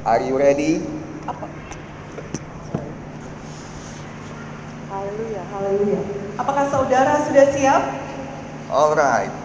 [0.00, 0.80] Are you ready?
[1.28, 1.44] Apa?
[4.88, 6.00] Haleluya, haleluya.
[6.40, 7.82] Apakah saudara sudah siap?
[8.72, 9.39] Alright.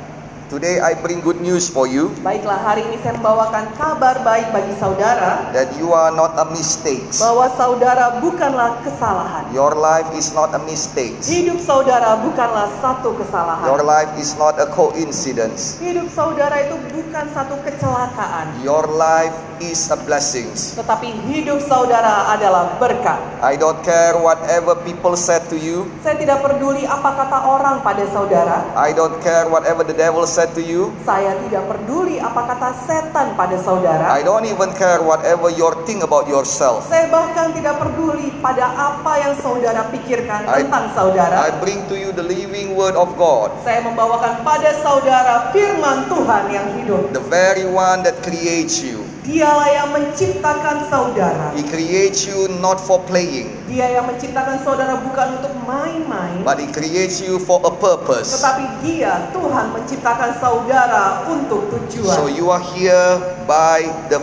[0.45, 4.77] Today I bring good news for you Baiklah, hari ini saya membawakan kabar baik bagi
[4.77, 7.01] saudara that you are not a mistake.
[7.17, 9.49] bahwa saudara bukanlah kesalahan.
[9.57, 11.17] Your life is not a mistake.
[11.25, 13.65] Hidup saudara bukanlah satu Your kesalahan.
[13.81, 15.81] life is not a coincidence.
[15.81, 20.45] Hidup saudara itu bukan satu kecelakaan, Your life is a blessing.
[20.53, 23.17] tetapi hidup saudara adalah berkat.
[23.41, 25.89] I don't care whatever people said to you.
[26.05, 28.61] Saya tidak peduli apa kata orang pada saudara.
[28.77, 30.91] I don't care whatever the devil said to you.
[31.07, 34.11] Saya tidak peduli apa kata setan pada saudara.
[34.11, 36.83] I don't even care whatever you think about yourself.
[36.91, 41.35] Saya bahkan tidak peduli pada apa yang saudara pikirkan I- tentang I saudara.
[41.63, 46.67] bring to you the living word of God, Saya membawakan pada saudara firman Tuhan yang
[46.75, 47.15] hidup.
[47.15, 49.04] the very one that creates you.
[49.25, 51.49] Dialah yang menciptakan saudara.
[51.57, 56.69] He creates you not for playing, Dia yang menciptakan saudara bukan untuk main-main, but He
[56.69, 58.37] creates you for a purpose.
[58.37, 62.37] tetapi Dia Tuhan menciptakan saudara untuk So tujuan.
[62.37, 63.17] you are here
[63.49, 63.81] by
[64.13, 64.21] the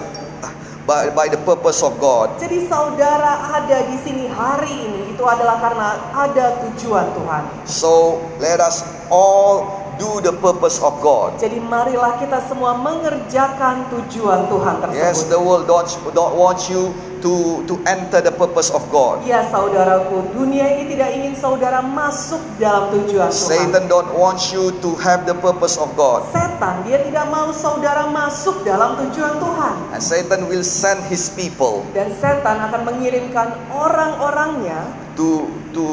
[0.86, 2.38] by, by the purpose of God.
[2.38, 7.42] Jadi saudara ada di sini hari ini itu adalah karena ada tujuan Tuhan.
[7.66, 11.38] So let us all do the purpose of God.
[11.38, 15.30] Jadi marilah kita semua mengerjakan tujuan Tuhan Yes, tersebut.
[15.30, 16.90] the world don't, don't want you
[17.22, 19.22] to, to enter the purpose of God.
[19.22, 23.46] Ya saudaraku, dunia ini tidak ingin saudara masuk dalam tujuan Tuhan.
[23.46, 26.26] Satan don't want you to have the purpose of God.
[26.34, 29.74] Setan dia tidak mau saudara masuk dalam tujuan Tuhan.
[29.94, 34.82] And Satan will send his people Dan setan akan mengirimkan orang-orangnya
[35.14, 35.86] to to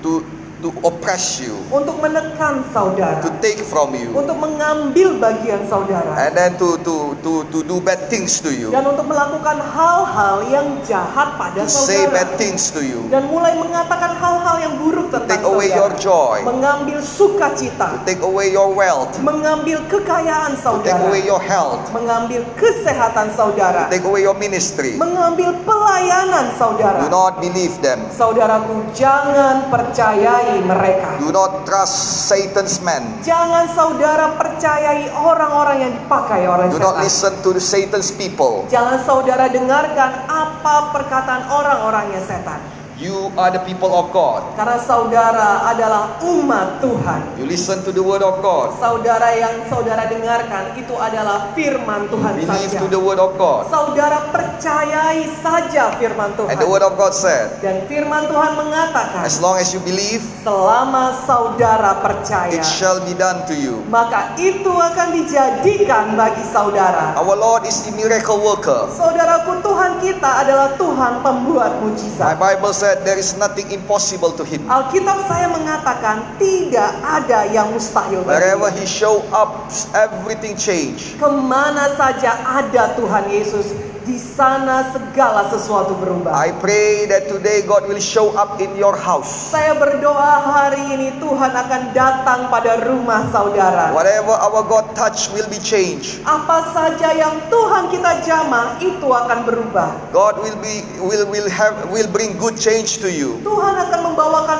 [0.00, 0.24] to
[0.62, 6.32] to oppress you, untuk menekan saudara, to take from you, untuk mengambil bagian saudara, and
[6.32, 10.78] then to to to to do bad things to you, dan untuk melakukan hal-hal yang
[10.82, 12.14] jahat pada to say saudara.
[12.16, 15.80] bad things to you, Dan mulai mengatakan hal-hal yang buruk to tentang take away saudara.
[15.82, 21.20] your joy, Mengambil sukacita, to take away your wealth, mengambil kekayaan to take saudara, away
[21.20, 24.94] your health, mengambil kesehatan saudara, to take away your ministry.
[24.94, 27.02] mengambil pelayanan Do saudara.
[27.10, 27.98] not believe them.
[28.14, 31.18] Saudaraku, jangan percayai mereka.
[31.18, 33.02] Do not trust Satan's men.
[33.24, 33.31] Jangan
[33.72, 37.04] saudara percayai orang-orang yang dipakai oleh Do not setan.
[37.04, 38.68] listen to the Satan's people.
[38.68, 42.81] Jangan saudara dengarkan apa perkataan orang-orangnya setan.
[43.02, 44.54] You are the people of God.
[44.54, 47.34] Karena saudara adalah umat Tuhan.
[47.34, 48.78] You listen to the word of God.
[48.78, 52.78] Saudara yang saudara dengarkan itu adalah firman Tuhan Believe saja.
[52.78, 53.66] to the word of God.
[53.74, 56.54] Saudara percayai saja firman Tuhan.
[56.54, 60.22] And the word of God said, Dan firman Tuhan mengatakan, as long as you believe,
[60.46, 63.82] selama saudara percaya, it shall be done to you.
[63.90, 67.18] maka itu akan dijadikan bagi saudara.
[67.18, 68.86] Our Lord is the miracle worker.
[68.94, 72.38] Saudaraku, Tuhan kita adalah Tuhan pembuat My mujizat.
[72.38, 74.60] Bible said there is nothing impossible to him.
[74.68, 81.16] Alkitab saya mengatakan tidak ada yang mustahil Wherever bagi he show up, everything change.
[81.16, 86.34] Ke mana saja ada Tuhan Yesus, di sana segala sesuatu berubah.
[86.34, 89.30] I pray that today God will show up in your house.
[89.54, 93.94] Saya berdoa hari ini Tuhan akan datang pada rumah saudara.
[93.94, 96.20] Whatever our God touch will be changed.
[96.26, 99.90] Apa saja yang Tuhan kita jamah itu akan berubah.
[100.10, 103.38] God will be will will have will bring good change to you.
[103.46, 104.51] Tuhan akan membawakan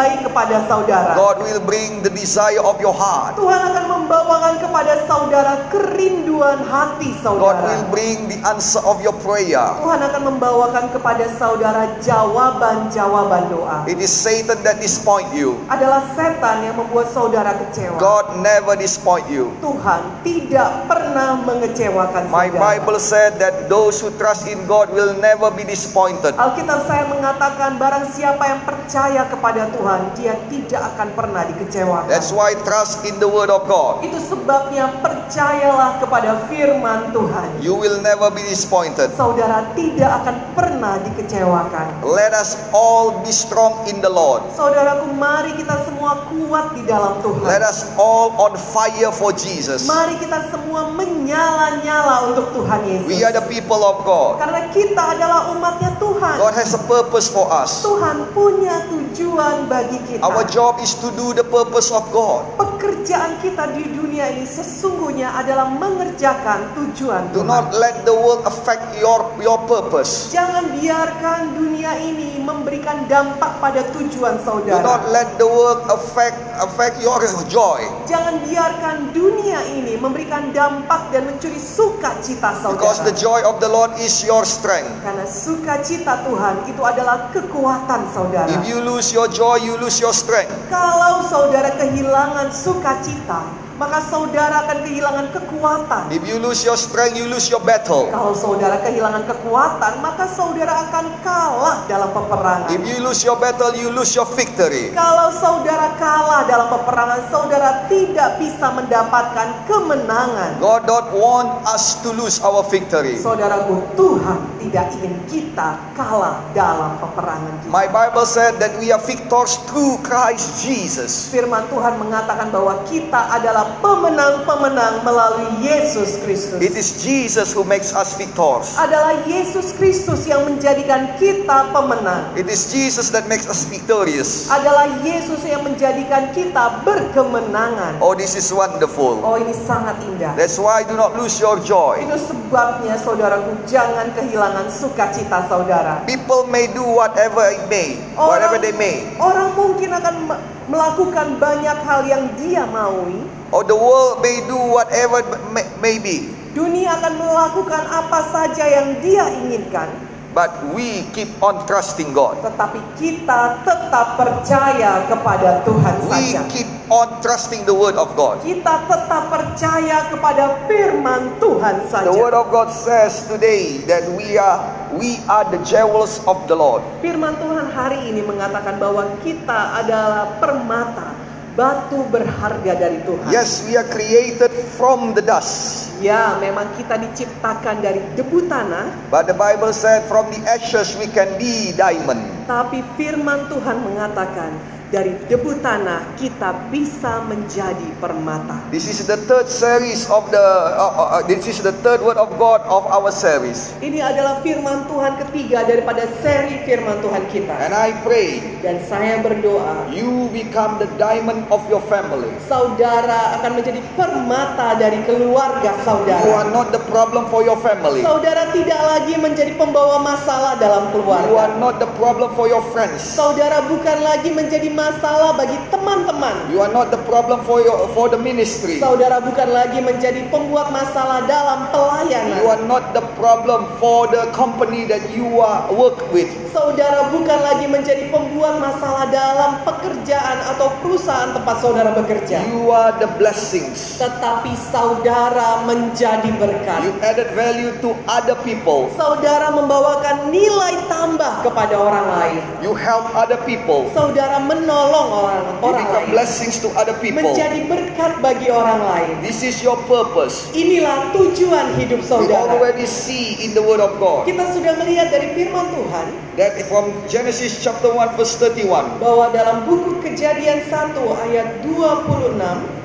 [0.00, 1.12] baik kepada saudara.
[1.12, 3.36] God will bring the desire of your heart.
[3.36, 7.68] Tuhan akan membawakan kepada saudara kerinduan hati God saudara.
[7.68, 9.60] will bring the answer of your prayer.
[9.84, 13.84] Tuhan akan membawakan kepada saudara jawaban-jawaban doa.
[13.84, 15.60] It is Satan that disappoint you.
[15.68, 18.00] Adalah setan yang membuat saudara kecewa.
[18.00, 19.52] God never disappoint you.
[19.60, 22.56] Tuhan tidak pernah mengecewakan My saudara.
[22.56, 26.32] Bible said that those who trust in God will never be disappointed.
[26.40, 32.10] Alkitab saya mengatakan barang siapa yang percaya kepada Tuhan, dia tidak akan pernah dikecewakan.
[32.10, 34.04] That's why trust in the word of God.
[34.04, 37.48] Itu sebabnya percayalah kepada firman Tuhan.
[37.64, 39.10] You will never be disappointed.
[39.16, 42.04] Saudara tidak akan pernah dikecewakan.
[42.04, 44.44] Let us all be strong in the Lord.
[44.54, 47.46] Saudaraku, mari kita semua kuat di dalam Tuhan.
[47.46, 49.88] Let us all on fire for Jesus.
[49.88, 53.08] Mari kita semua menyala-nyala untuk Tuhan Yesus.
[53.08, 54.42] We are the people of God.
[54.42, 56.09] Karena kita adalah umatnya Tuhan.
[56.20, 57.80] God has a purpose for us.
[57.80, 60.20] Tuhan punya tujuan bagi kita.
[60.20, 62.44] Our job is to do the purpose of God.
[62.60, 67.48] pekerjaan kita di dunia ini sesungguhnya adalah mengerjakan tujuan Do Tuhan.
[67.48, 70.28] not let the world affect your, your purpose.
[70.28, 74.84] Jangan biarkan dunia ini memberikan dampak pada tujuan Do saudara.
[74.84, 77.16] not let the world affect affect your
[77.48, 77.80] joy.
[78.04, 83.24] Jangan biarkan dunia ini memberikan dampak dan mencuri sukacita Because the saudara.
[83.24, 84.90] joy of the Lord is your strength.
[85.00, 88.50] Karena sukacita Tuhan itu adalah kekuatan saudara.
[88.50, 90.50] If you lose your joy, you lose your strength.
[90.66, 93.42] Kalau saudara kehilangan sukacita,
[93.80, 96.12] maka saudara akan kehilangan kekuatan.
[96.12, 98.12] If you lose your strength, you lose your battle.
[98.12, 102.68] Kalau saudara kehilangan kekuatan, maka saudara akan kalah dalam peperangan.
[102.76, 104.92] If you lose your battle, you lose your victory.
[104.92, 110.60] Kalau saudara kalah dalam peperangan, saudara tidak bisa mendapatkan kemenangan.
[110.60, 113.16] God don't want us to lose our victory.
[113.16, 117.72] Saudaraku, Tuhan tidak ingin kita kalah dalam peperangan kita.
[117.72, 121.32] My Bible said that we are victors through Christ Jesus.
[121.32, 126.60] Firman Tuhan mengatakan bahwa kita adalah pemenang-pemenang melalui Yesus Kristus.
[126.60, 128.76] It is Jesus who makes us victors.
[128.76, 132.36] Adalah Yesus Kristus yang menjadikan kita pemenang.
[132.36, 134.52] It is Jesus that makes us victorious.
[134.52, 137.96] Adalah Yesus yang menjadikan kita berkemenangan.
[138.04, 139.24] Oh, this is wonderful.
[139.24, 140.36] Oh, ini sangat indah.
[140.36, 142.04] That's why do not lose your joy.
[142.04, 146.02] Itu sebabnya saudaraku jangan kehilangan sukacita saudara.
[146.04, 149.06] People may do whatever it may, whatever they may.
[149.20, 153.22] orang mungkin akan me- melakukan banyak hal yang dia maui.
[153.50, 156.30] Or the world may do whatever may, may be.
[156.50, 159.90] Dunia akan melakukan apa saja yang dia inginkan.
[160.30, 162.38] But we keep on trusting God.
[162.42, 166.46] Tetapi kita tetap percaya kepada Tuhan We saja.
[166.46, 168.42] keep on trusting the word of God.
[168.42, 172.42] Kita tetap percaya kepada firman Tuhan The word saja.
[172.42, 174.58] of God says today that we are
[174.92, 176.82] we are the jewels of the Lord.
[176.98, 181.14] Firman Tuhan hari ini mengatakan bahwa kita adalah permata,
[181.54, 183.30] batu berharga dari Tuhan.
[183.30, 185.86] Yes, we are created from the dust.
[186.00, 191.06] Ya, memang kita diciptakan dari debu tanah, But the Bible said from the ashes we
[191.06, 192.24] can be diamond.
[192.50, 194.50] tapi firman Tuhan mengatakan
[194.90, 198.58] dari debu tanah kita bisa menjadi permata.
[198.74, 202.34] This is the third series of the uh, uh, this is the third word of
[202.36, 203.70] God of our series.
[203.78, 207.54] Ini adalah firman Tuhan ketiga daripada seri firman Tuhan kita.
[207.54, 212.28] And I pray Dan saya berdoa, you become the diamond of your family.
[212.44, 216.50] saudara akan menjadi permata dari keluarga You are saudara.
[216.50, 218.02] not the problem for your family.
[218.02, 221.30] Saudara tidak lagi menjadi pembawa masalah dalam You keluarga.
[221.46, 223.00] are not the problem for your friends.
[223.06, 226.48] Saudara bukan lagi menjadi masalah bagi teman-teman.
[226.48, 228.80] You are not the problem for your for the ministry.
[228.80, 232.40] Saudara bukan lagi menjadi pembuat masalah dalam You pelayanan.
[232.48, 236.32] are not the problem for the company that you are work with.
[236.50, 242.40] Saudara bukan lagi menjadi pembuat masalah dalam pekerjaan atau perusahaan tempat saudara bekerja.
[242.48, 244.00] You are the blessings.
[244.00, 246.80] Tetapi saudara menjadi berkat.
[246.88, 248.88] You added value to other people.
[248.96, 252.42] Saudara membawakan nilai tambah kepada orang lain.
[252.64, 253.86] You help other people.
[253.92, 256.06] Saudara menolong orang orang lain.
[256.14, 257.26] blessings to other people.
[257.26, 259.18] Menjadi berkat bagi orang lain.
[259.18, 260.46] This is your purpose.
[260.54, 262.54] Inilah tujuan hidup We saudara.
[262.54, 266.06] already see in the word of God Kita sudah melihat dari firman Tuhan
[266.38, 270.94] that from Genesis chapter 1 verse 31 bahwa dalam buku Kejadian 1
[271.26, 272.78] ayat 26 21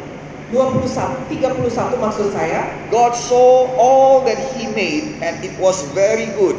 [0.53, 6.57] 31 maksud saya God saw all that he made and it was very good.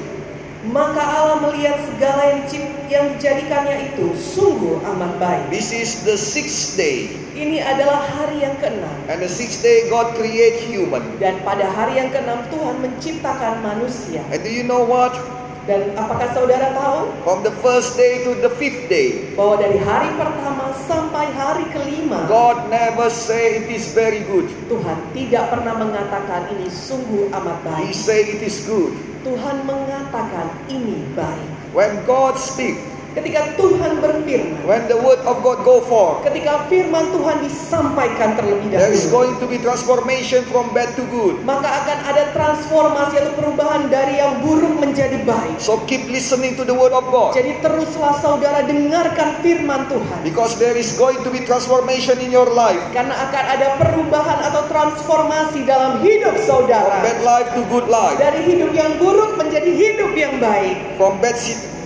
[0.71, 2.41] Maka Allah melihat segala yang
[2.87, 5.43] yang dijadikannya itu sungguh amat baik.
[5.51, 7.11] This is the sixth day.
[7.37, 11.05] Ini adalah hari yang keenam And the sixth day God create human.
[11.21, 14.25] dan pada hari yang keenam Tuhan menciptakan manusia.
[14.33, 15.13] And do you know what?
[15.67, 20.15] Dan apakah saudara tahu From the first day to the fifth day, bahwa dari hari
[20.15, 24.47] pertama sampai hari kelima God never say it is very good.
[24.71, 27.99] Tuhan tidak pernah mengatakan ini sungguh amat He baik.
[27.99, 28.95] say it is good.
[29.27, 31.51] Tuhan mengatakan ini baik.
[31.75, 32.79] When God speak,
[33.17, 38.77] Ketika Tuhan berfirman, when the word of God go forth, ketika firman Tuhan disampaikan terlebih
[38.77, 41.41] there is dahulu, going to be transformation from bad to good.
[41.49, 45.57] maka akan ada transformasi atau perubahan dari yang buruk menjadi baik.
[45.57, 47.33] So keep listening to the word of God.
[47.33, 50.21] Jadi teruslah saudara dengarkan firman Tuhan.
[50.21, 52.85] Because there is going to be transformation in your life.
[52.93, 57.01] Karena akan ada perubahan atau transformasi dalam hidup From saudara.
[57.01, 58.21] bad life to good life.
[58.21, 61.01] Dari hidup yang buruk menjadi hidup yang baik.
[61.01, 61.33] From bad,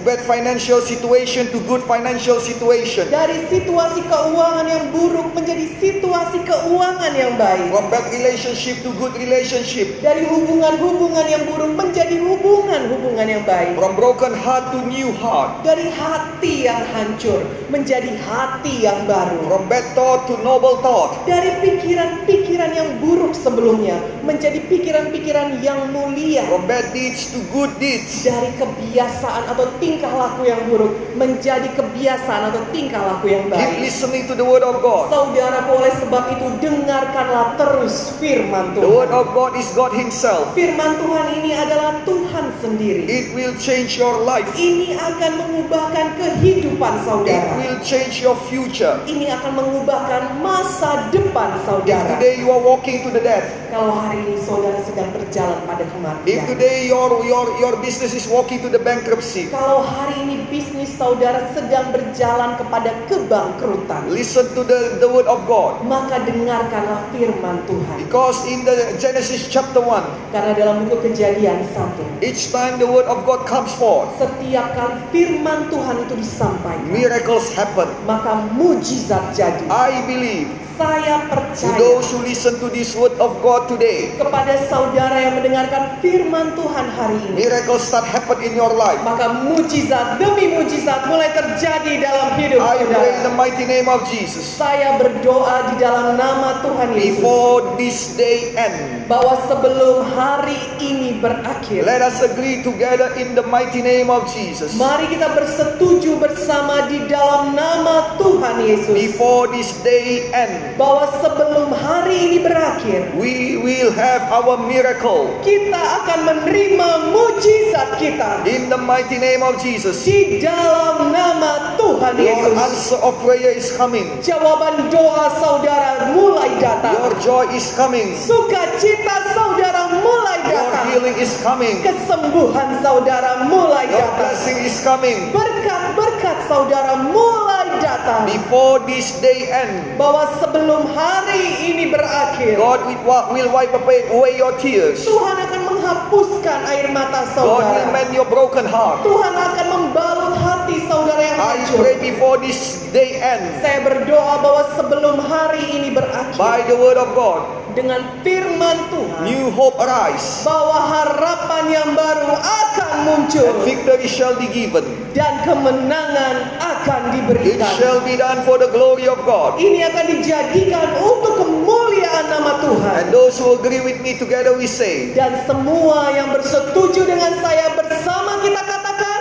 [0.05, 3.09] bad financial situation to good financial situation.
[3.13, 7.69] Dari situasi keuangan yang buruk menjadi situasi keuangan yang baik.
[7.73, 10.01] From bad relationship to good relationship.
[10.01, 13.77] Dari hubungan-hubungan yang buruk menjadi hubungan hubungan yang baik.
[13.77, 15.63] From broken heart to new heart.
[15.63, 19.41] Dari hati yang hancur menjadi hati yang baru.
[19.47, 21.15] From bad thought to noble thought.
[21.29, 26.45] Dari pikiran-pikiran yang buruk sebelumnya menjadi pikiran-pikiran yang mulia.
[26.49, 28.25] From bad deeds to good deeds.
[28.25, 33.83] Dari kebiasaan atau tingkah laku yang buruk menjadi kebiasaan atau tingkah laku yang Keep baik.
[33.83, 35.11] listening to the word of God.
[35.11, 39.19] Saudara oleh sebab itu dengarkanlah terus firman The word Tuhan.
[39.19, 40.55] of God is God Himself.
[40.55, 43.03] Firman Tuhan ini adalah Tuhan sendiri.
[43.05, 44.47] It will change your life.
[44.55, 47.51] Ini akan mengubahkan kehidupan It saudara.
[47.59, 48.95] will change your future.
[49.05, 52.07] Ini akan mengubahkan masa depan If saudara.
[52.17, 55.91] today you are walking to the death, Kalau hari ini saudara sedang berjalan pada if
[55.91, 56.43] kematian.
[56.47, 61.49] today your your your business is walking to the bankruptcy, Kalau hari ini bisnis saudara
[61.51, 64.07] sedang berjalan kepada kebangkrutan.
[64.09, 65.81] listen to the, the word of God.
[65.83, 67.97] Maka dengarkanlah firman Tuhan.
[68.01, 72.03] Because in the Genesis chapter 1, Karena dalam buku kejadian satu.
[72.21, 76.87] each time the word of God comes forth, Setiap kali firman Tuhan itu disampaikan.
[76.87, 77.89] miracles happen.
[78.05, 79.65] Maka mujizat jadi.
[79.67, 80.49] I believe
[80.81, 81.77] Saya to percaya.
[81.77, 86.87] those who listen to this word of God today, kepada saudara yang mendengarkan firman Tuhan
[86.97, 87.37] hari ini.
[87.37, 88.97] miracles start happen in your life.
[89.05, 93.29] Maka mujizat demi mujizat mulai terjadi dalam hidup I pray in saudara.
[93.29, 94.41] the mighty name of Jesus.
[94.41, 101.21] Saya berdoa di dalam nama Tuhan Yesus Before this day end, bahwa sebelum hari ini
[101.21, 104.73] berakhir, let us agree together in the mighty name of Jesus.
[104.81, 111.73] mari kita bersetuju bersama di dalam nama Tuhan Yesus Before this day end, bahwa sebelum
[111.73, 115.31] hari ini berakhir, we will have our miracle.
[115.41, 120.03] kita akan menerima mujizat kita In the mighty name of Jesus.
[120.03, 122.57] di dalam nama Tuhan Your Yesus.
[122.59, 124.07] answer of prayer is coming.
[124.21, 126.95] Jawaban doa saudara mulai Your datang.
[127.21, 128.13] joy is coming.
[128.15, 130.85] Sukacita saudara mulai Your datang.
[130.91, 131.81] healing is coming.
[131.81, 134.19] Kesembuhan saudara mulai Your datang.
[134.19, 135.31] blessing is coming.
[135.31, 138.27] Berkat-berkat saudara mulai datang.
[138.27, 144.35] Before this day end, Bahwa sebelum hari ini berakhir, God will wi- will wipe away
[144.35, 145.07] your tears.
[145.07, 147.95] Tuhan akan menghapuskan air mata God will saudara.
[147.95, 149.07] mend your broken heart.
[149.07, 151.79] Tuhan akan membalut hati saudara yang I hancur.
[151.79, 152.59] pray before this
[152.91, 158.03] day end, Saya berdoa bahwa sebelum hari ini berakhir by the word of God, dengan
[158.27, 164.49] firman Tuhan new hope arise, bahwa harapan yang baru akan muncul and victory shall be
[164.49, 164.85] given.
[165.11, 167.67] dan kemenangan akan It diberikan.
[167.75, 169.59] shall be done for the glory of God.
[169.59, 172.93] Ini akan dijadikan untuk kemuliaan nama Tuhan.
[172.97, 177.75] And those who agree with me together, we say, Dan semua yang bersetuju dengan saya
[177.75, 179.21] bersama kita katakan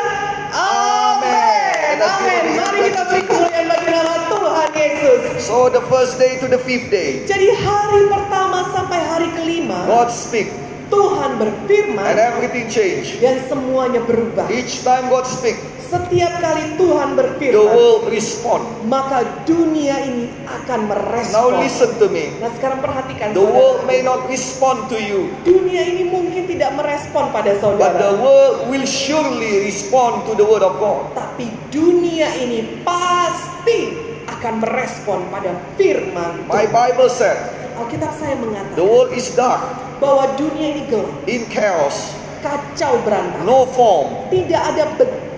[0.53, 1.95] Amin.
[1.99, 2.43] Amin.
[2.55, 5.21] Mari kita beri kemuliaan bagi nama Tuhan Yesus.
[5.41, 10.09] So the first day to the fifth day, Jadi hari pertama sampai hari kelima God
[10.09, 10.47] speak
[10.89, 13.17] Tuhan and berfirman everything change.
[13.17, 14.49] dan semuanya berubah.
[14.49, 15.55] Each time God speak,
[15.85, 18.61] Setiap kali Tuhan the berfirman, world respond.
[18.85, 21.51] maka dunia ini akan Now merespon.
[21.59, 22.29] listen to me.
[22.37, 23.53] Nah sekarang perhatikan The saudara.
[23.53, 28.09] world may not respond to you, Dunia ini mungkin tidak merespon pada but the saudara.
[28.15, 31.09] world will surely respond to the word of God.
[31.13, 34.08] Tapi dunia ini pasti
[34.39, 36.71] akan merespon pada firman My Tuhan.
[36.71, 37.37] Bible said,
[37.75, 39.59] Alkitab saya the mengatakan world is dark,
[39.99, 44.31] bahwa dunia ini gelap, in chaos, kacau berantakan, no form.
[44.31, 45.28] tidak ada bentuknya.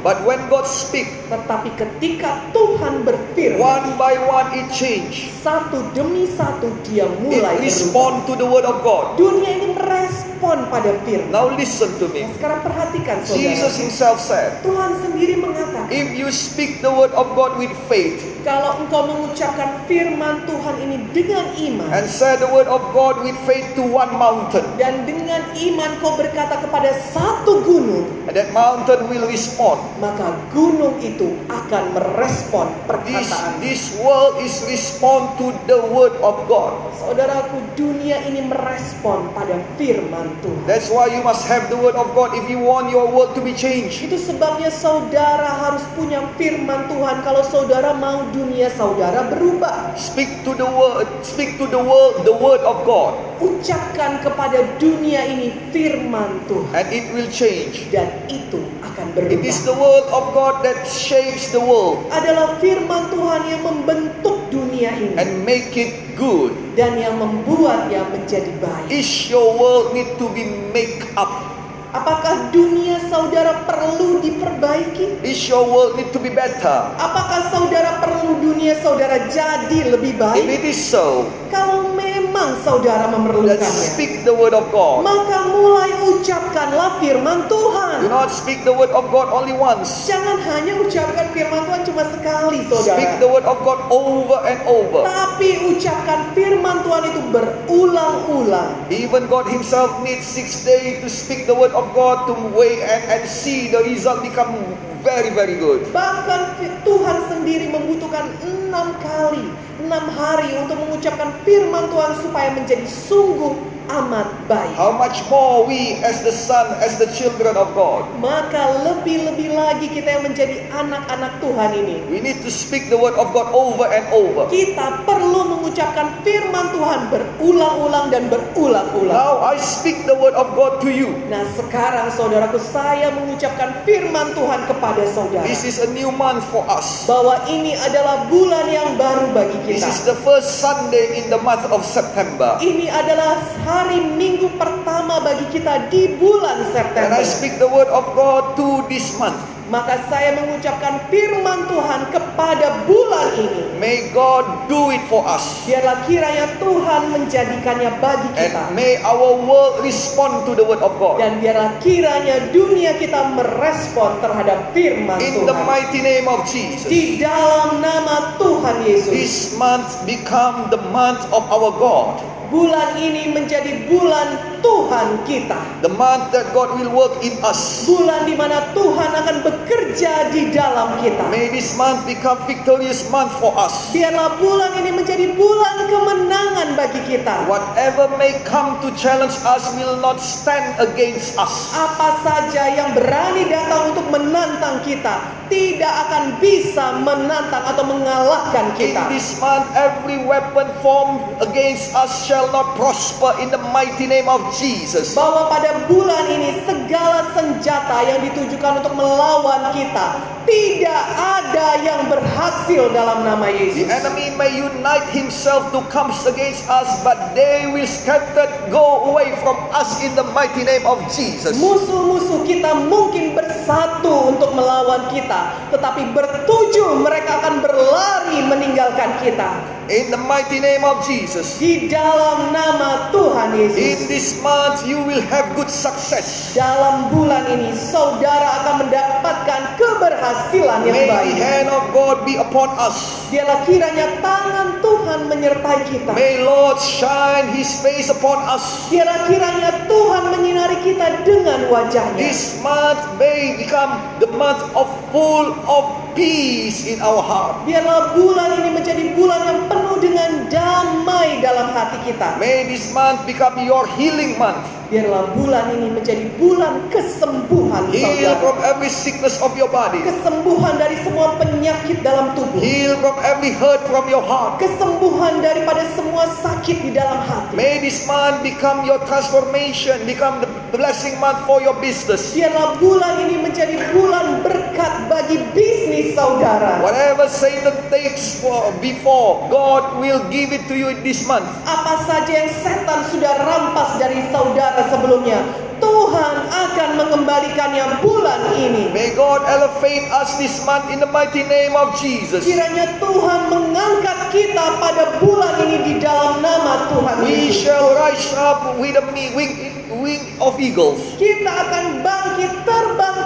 [0.00, 5.28] But when God speak, Tetapi ketika Tuhan berfirman, one by one it change.
[5.44, 7.66] satu demi satu dia It mulai berubah.
[7.66, 9.20] respond to the word of God.
[9.20, 11.30] Dunia ini merespon pada firman.
[11.30, 12.24] Now listen to me.
[12.24, 13.38] Nah, sekarang perhatikan saudara.
[13.42, 18.20] Jesus himself said, Tuhan sendiri mengatakan, if you speak the word of God with faith
[18.46, 23.36] kalau engkau mengucapkan firman Tuhan ini dengan iman and say the word of God with
[23.44, 29.04] faith to one mountain, dan dengan iman kau berkata kepada satu gunung, and that mountain
[29.12, 29.82] will respond.
[29.96, 32.84] Maka gunung itu akan merespon This,
[33.28, 33.52] perkataan.
[33.60, 36.76] this world is respond to the word of God.
[36.94, 40.62] Saudaraku, dunia ini merespon pada firman Tuhan.
[40.68, 43.42] That's why you must have the word of God if you want your world to
[43.42, 44.04] be changed.
[44.04, 49.96] Itu sebabnya saudara harus punya firman Tuhan kalau saudara mau dunia saudara berubah.
[49.96, 55.22] Speak to the word, speak to the world the word of God, Ucapkan kepada dunia
[55.24, 57.86] ini firman Tuhan and it will change.
[57.88, 58.58] dan itu
[58.98, 59.78] akan It is the berubah.
[59.78, 65.46] word of God that shapes the world Adalah firman Tuhan yang membentuk dunia ini and
[65.46, 66.50] make it good.
[66.74, 68.90] dan yang membuatnya menjadi baik.
[68.90, 71.57] Is your world need to be make up?
[71.88, 75.24] Apakah dunia saudara perlu diperbaiki?
[75.24, 76.84] Is your world need to be better?
[76.94, 80.44] Apakah saudara perlu dunia saudara jadi lebih If baik?
[80.44, 85.00] it is so, Kalau memang saudara memerlukannya, speak the word of God.
[85.00, 88.04] maka mulai ucapkanlah firman Tuhan.
[88.04, 90.04] Do not speak the word of God only once.
[90.04, 93.16] Jangan hanya ucapkan firman Tuhan cuma sekali, Speak saudara.
[93.16, 95.08] the word of God over and over.
[95.08, 98.76] Tapi ucapkan firman Tuhan itu berulang-ulang.
[98.88, 103.02] Even God Himself needs six days to speak the word of God to weigh and,
[103.06, 104.58] and see the result become
[105.06, 105.86] very, very good.
[105.94, 109.46] Bahkan Tuhan sendiri membutuhkan enam kali,
[109.78, 114.76] enam hari untuk mengucapkan firman Tuhan supaya menjadi sungguh amat baik.
[114.76, 118.04] How much more we as the son, as the children of God.
[118.20, 121.96] Maka lebih-lebih lagi kita yang menjadi anak-anak Tuhan ini.
[122.12, 124.46] We need to speak the word of God over and over.
[124.52, 129.14] Kita perlu mengucapkan firman Tuhan berulang-ulang dan berulang-ulang.
[129.14, 131.16] Now I speak the word of God to you.
[131.32, 135.44] Nah sekarang saudaraku saya mengucapkan firman Tuhan kepada saudara.
[135.48, 137.08] This is a new month for us.
[137.08, 139.88] Bahwa ini adalah bulan yang baru bagi This kita.
[139.88, 142.60] is the first Sunday in the month of September.
[142.60, 143.40] Ini adalah
[143.78, 147.14] hari minggu pertama bagi kita di bulan And September.
[147.14, 149.38] I speak the word of God to this month.
[149.68, 153.76] Maka saya mengucapkan firman Tuhan kepada bulan ini.
[153.76, 155.68] May God do it for us.
[155.68, 158.72] Biarlah kiranya Tuhan menjadikannya bagi kita.
[158.72, 161.20] And may our world respond to the word of God.
[161.20, 165.68] Dan biarlah kiranya dunia kita merespon terhadap firman In the Tuhan.
[165.68, 166.88] mighty name of Jesus.
[166.88, 169.12] Di dalam nama Tuhan Yesus.
[169.12, 172.37] This month become the month of our God.
[172.48, 175.84] Bulan ini menjadi bulan Tuhan kita.
[175.84, 177.84] The month that God will work in us.
[177.84, 181.28] Bulan di mana Tuhan akan bekerja di dalam kita.
[181.28, 183.92] May this month become victorious month for us.
[183.92, 187.44] Biarlah bulan ini menjadi bulan kemenangan bagi kita.
[187.52, 191.76] Whatever may come to challenge us will not stand against us.
[191.76, 198.92] Apa saja yang berani datang untuk menantang kita tidak akan bisa menantang atau mengalahkan In
[198.92, 199.08] kita.
[199.08, 204.38] this month, every weapon formed against us shall not prosper in the mighty name of
[204.54, 205.18] Jesus.
[205.18, 212.88] Bahwa pada bulan ini segala senjata yang ditujukan untuk melawan kita tidak ada yang berhasil
[212.90, 213.88] dalam nama The Yesus.
[213.92, 219.60] enemy may unite himself to come against us, but they will scatter, go away from
[219.76, 221.60] us in the mighty name of Jesus.
[221.60, 229.52] Musuh-musuh kita mungkin bersatu untuk melawan kita, tetapi bertujuh mereka akan berlari meninggalkan kita.
[229.88, 231.56] In the mighty name of Jesus.
[231.56, 234.04] Di dalam nama Tuhan In Yesus.
[234.04, 236.52] this month, you will have good success.
[236.52, 241.36] Dalam bulan ini saudara akan mendapatkan keberhasilan yang May the baik.
[241.38, 243.26] hand of God be upon us.
[243.28, 246.10] Biarlah kiranya tangan Tuhan menyertai kita.
[246.16, 248.88] May Lord shine His face upon us.
[248.92, 252.16] Biarlah kiranya Tuhan menyinari kita dengan wajahnya.
[252.20, 257.64] This month may become the month of full of peace in our heart.
[257.64, 262.38] Biarlah bulan ini menjadi bulan yang penuh dengan damai dalam hati kita.
[262.38, 264.62] May this month become your healing month.
[264.88, 268.40] Biarlah bulan ini menjadi bulan kesembuhan Heal saudara.
[268.40, 270.00] from every sickness of your body.
[270.00, 272.56] Kesembuhan dari semua penyakit dalam tubuh.
[272.56, 274.56] Heal from every hurt from your heart.
[274.56, 277.52] Kesembuhan daripada semua sakit di dalam hati.
[277.52, 282.32] May this month become your transformation, become the blessing month for your business.
[282.32, 286.80] Biarlah bulan ini menjadi bulan berkat bagi bisnis saudara.
[286.80, 291.48] Whatever Satan takes for before, God will give it to you in this month.
[291.64, 295.40] Apa saja yang setan sudah rampas dari saudara sebelumnya,
[295.78, 298.90] Tuhan akan mengembalikannya bulan ini.
[298.90, 302.42] May God elevate us this month in the mighty name of Jesus.
[302.42, 307.62] Kiranya Tuhan mengangkat kita pada bulan ini di dalam nama Tuhan We Yesus.
[307.62, 309.54] shall rise up with a mi- wing,
[310.02, 313.17] wing of eagles, Kita akan bangkit terbang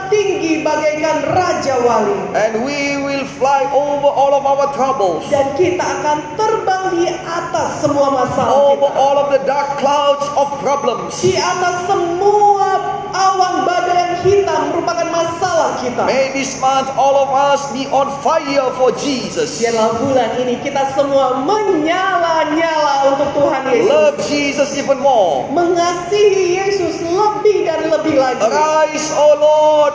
[0.62, 2.16] bagaikan Raja Wali.
[2.33, 7.83] and we will fly over all of our troubles, Dan kita akan terbang di atas
[7.83, 8.98] semua masalah over kita.
[8.98, 11.18] all of the dark clouds of problems.
[11.18, 12.68] Di atas semua
[13.12, 16.03] awan badai yang hitam merupakan masalah kita.
[16.07, 19.61] May this month all of us be on fire for Jesus.
[19.61, 23.88] Biarlah bulan ini kita semua menyala-nyala untuk Tuhan Yesus.
[23.88, 25.44] Love Jesus even more.
[25.51, 28.40] Mengasihi Yesus lebih dan lebih lagi.
[28.42, 29.94] Arise, O Lord,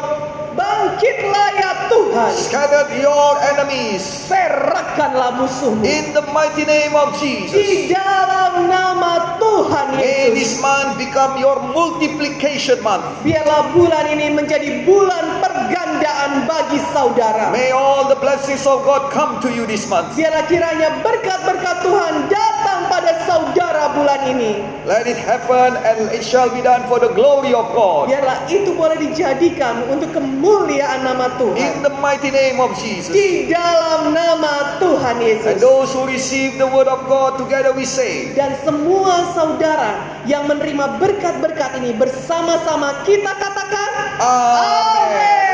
[0.97, 2.31] Bangkitlah ya Tuhan.
[2.33, 5.86] scatter your enemies Serahkanlah musuhmu.
[5.86, 7.53] in the mighty name of Jesus.
[7.53, 10.33] Di dalam nama Tuhan May Yesus.
[10.33, 13.05] this month become your multiplication month.
[13.21, 17.53] Biarlah bulan ini menjadi bulan pergandaan bagi saudara.
[17.53, 20.17] May all the blessings of God come to you this month.
[20.17, 24.65] Biarlah kiranya berkat-berkat Tuhan datang pada saudara bulan ini.
[24.89, 28.10] Let it happen and it shall be done for the glory of God.
[28.10, 31.73] Biarlah itu boleh dijadikan untuk kemuliaan nama In Tuhan.
[31.84, 33.12] the mighty name of Jesus.
[33.12, 35.60] Di dalam nama Tuhan And Yesus.
[35.60, 40.97] those who receive the word of God together we say, Dan semua saudara yang menerima
[40.97, 45.12] berkat-berkat ini bersama-sama kita katakan Amen.
[45.12, 45.46] Amin.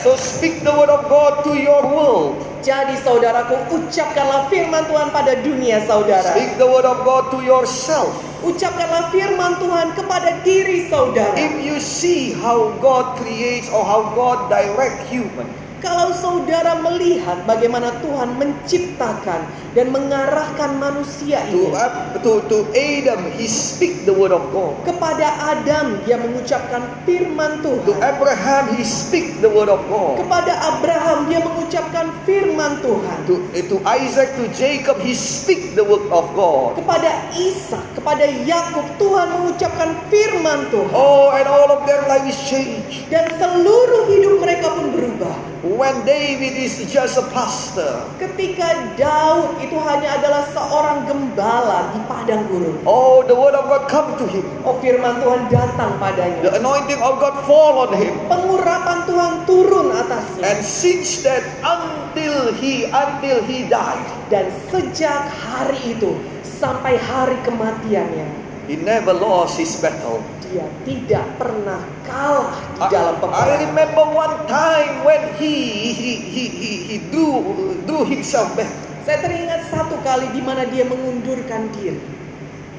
[0.00, 2.40] So speak the word of God to your world.
[2.64, 6.24] Jadi saudaraku ucapkanlah firman Tuhan pada dunia saudara.
[6.24, 8.08] Speak the word of God to yourself.
[8.40, 11.36] Ucapkanlah firman Tuhan kepada diri saudara.
[11.36, 15.44] If you see how God creates or how God direct human,
[15.80, 23.32] Kalau saudara melihat bagaimana Tuhan menciptakan dan mengarahkan manusia to, ini Ab- to, to Adam,
[23.32, 24.76] he speak the word of God.
[24.84, 28.00] kepada Adam dia mengucapkan firman To Tuhan.
[28.00, 30.20] Abraham, he speak the word of God.
[30.20, 33.18] Kepada Abraham dia mengucapkan firman Tuhan.
[33.24, 36.76] To, eh, to Isaac, to Jacob, he speak the word of God.
[36.76, 40.92] Kepada Ishak, kepada Yakub Tuhan mengucapkan firman Tuhan.
[40.92, 43.08] Oh, and all of their life is changed.
[43.08, 45.34] Dan seluruh hidup mereka pun berubah.
[45.70, 52.42] When David is just a pastor, Ketika Daud itu hanya adalah seorang gembala di padang
[52.50, 52.82] gurun.
[52.82, 54.42] oh, the word of God come to him.
[54.66, 56.50] Oh firman Tuhan datang The padanya.
[56.58, 58.18] anointing of God fall on him.
[58.26, 60.42] Pengurapan Tuhan turun atasnya.
[60.42, 68.26] And since that, until he until he died, Dan sejak hari itu sampai hari kematiannya.
[68.66, 70.18] he never lost his battle.
[70.50, 73.70] Dia tidak pernah kalah di I, dalam I peperangan.
[73.70, 75.54] remember one time when he
[75.94, 77.38] he he he, he drew
[77.86, 78.66] drew himself back.
[79.06, 82.19] Saya teringat satu kali di mana dia mengundurkan diri.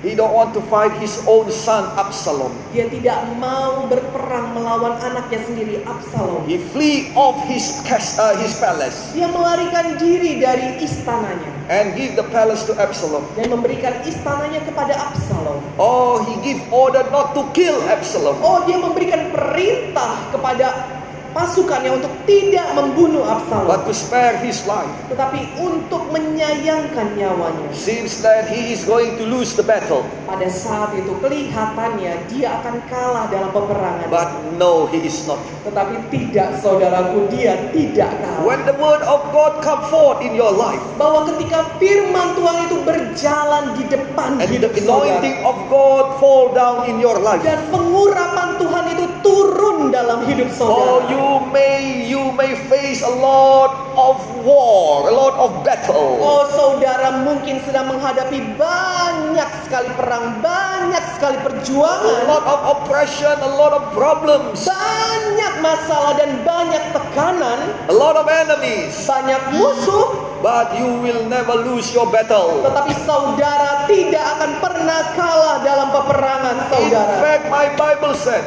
[0.02, 2.50] He don't want to fight his own son Absalom.
[2.74, 6.42] Dia tidak mau berperang melawan anaknya sendiri Absalom.
[6.50, 7.86] He flee off his
[8.18, 13.22] uh, his palace Dia melarikan diri dari istananya and give the palace to Absalom.
[13.38, 15.62] dan memberikan istananya kepada Absalom.
[15.78, 18.42] Oh, he give order not to kill Absalom.
[18.42, 21.01] Oh, dia memberikan perintah kepada
[21.32, 24.88] pasukannya untuk tidak membunuh Absalom, but to spare his life.
[25.08, 27.70] tetapi untuk menyayangkan nyawanya.
[27.72, 30.04] Seems that he is going to lose the battle.
[30.24, 34.08] Pada saat itu kelihatannya dia akan kalah dalam peperangan.
[34.08, 35.40] But no, he is not.
[35.64, 38.44] Tetapi tidak saudaraku, dia tidak kalah.
[38.44, 42.78] When the word of God come forth in your life Bahwa ketika firman Tuhan itu
[42.82, 45.20] berjalan di depan and the hidup saudara.
[45.20, 47.42] anointing of God fall down in your life.
[47.42, 51.00] Dan pengurapan Tuhan itu turun dalam hidup Oh, saudara.
[51.22, 51.78] You may
[52.10, 56.18] you may face a lot of war, a lot of battle.
[56.18, 63.36] Oh saudara mungkin sedang menghadapi banyak sekali perang, banyak sekali A perjuangan, lot of oppression,
[63.38, 68.98] a lot of problems, banyak masalah dan banyak tekanan, a lot of enemies.
[69.06, 72.66] banyak musuh, But you will never lose your battle.
[72.66, 77.14] tetapi saudara tidak akan pernah kalah dalam peperangan In saudara.
[77.22, 78.42] fact, my Bible said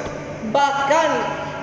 [0.45, 1.09] Bahkan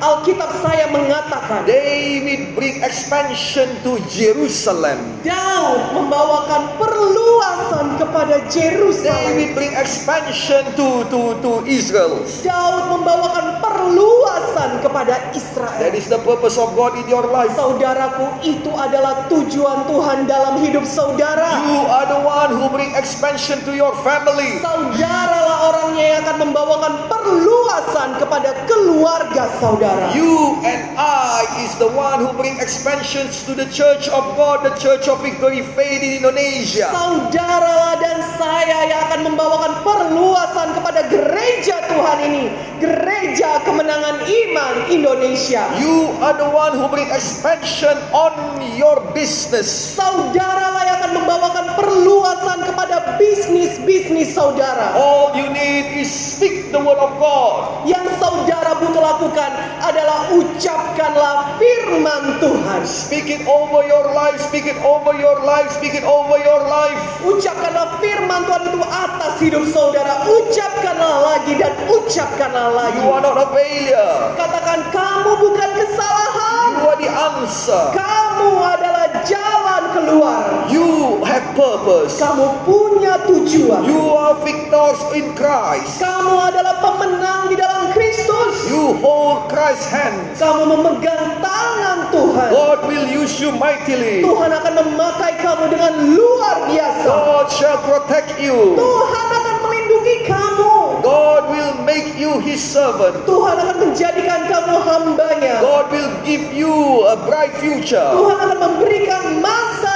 [0.02, 4.98] Alkitab saya mengatakan David bring expansion to Jerusalem.
[5.22, 9.14] Daud membawakan perluasan kepada Jerusalem.
[9.14, 12.18] David bring expansion to to to Israel.
[12.42, 15.94] Daud membawakan perluasan kepada That Israel.
[15.94, 17.54] is the purpose of God in your life.
[17.54, 21.62] Saudaraku, itu adalah tujuan Tuhan dalam hidup saudara.
[21.70, 24.58] You are the one who bring expansion to your family.
[24.66, 29.91] Saudaralah orangnya yang akan membawakan perluasan kepada keluarga saudara.
[30.16, 34.76] You and I is the one who bring expansions to the church of God, the
[34.80, 36.88] church of Victory Faith in Indonesia.
[36.92, 42.46] Saudaralah dan saya yang akan membawakan perluasan kepada gereja Tuhan ini.
[42.82, 45.68] Gereja kemenangan iman Indonesia.
[45.78, 48.34] You are the one who bring expansion on
[48.74, 49.70] your business.
[49.96, 54.98] Saudaralah yang akan membawakan perluasan kepada bisnis-bisnis saudara.
[54.98, 57.86] All you need is speak the word of God.
[57.86, 59.52] Yang saudara butuh lakukan
[59.82, 62.82] adalah ucapkanlah firman Tuhan.
[62.86, 66.98] Speak it over your life, speak it over your life, speak it over your life.
[67.26, 70.30] Ucapkanlah firman Tuhan itu atas hidup saudara.
[70.30, 73.00] Ucapkanlah lagi dan ucapkanlah lagi.
[73.02, 74.14] You are not a failure.
[74.38, 76.70] Katakan kamu bukan kesalahan.
[76.78, 77.84] You are the answer.
[77.94, 80.42] Kamu adalah jalan keluar.
[80.70, 82.18] You have purpose.
[82.18, 83.86] Kamu punya tujuan.
[83.86, 86.02] You are victors in Christ.
[86.02, 88.70] Kamu adalah pemenang di dalam Kristus.
[88.70, 90.36] You hold Christ's hands.
[90.36, 92.50] Kamu memegang tangan Tuhan.
[92.52, 94.20] God will use you mightily.
[94.20, 97.08] Tuhan akan memakai kamu dengan luar biasa.
[97.08, 98.76] God shall protect you.
[98.76, 100.76] Tuhan akan melindungi kamu.
[101.00, 103.24] God will make you his servant.
[103.24, 105.64] Tuhan akan menjadikan kamu hambanya.
[105.64, 108.12] God will give you a bright future.
[108.12, 109.91] Tuhan akan memberikan masa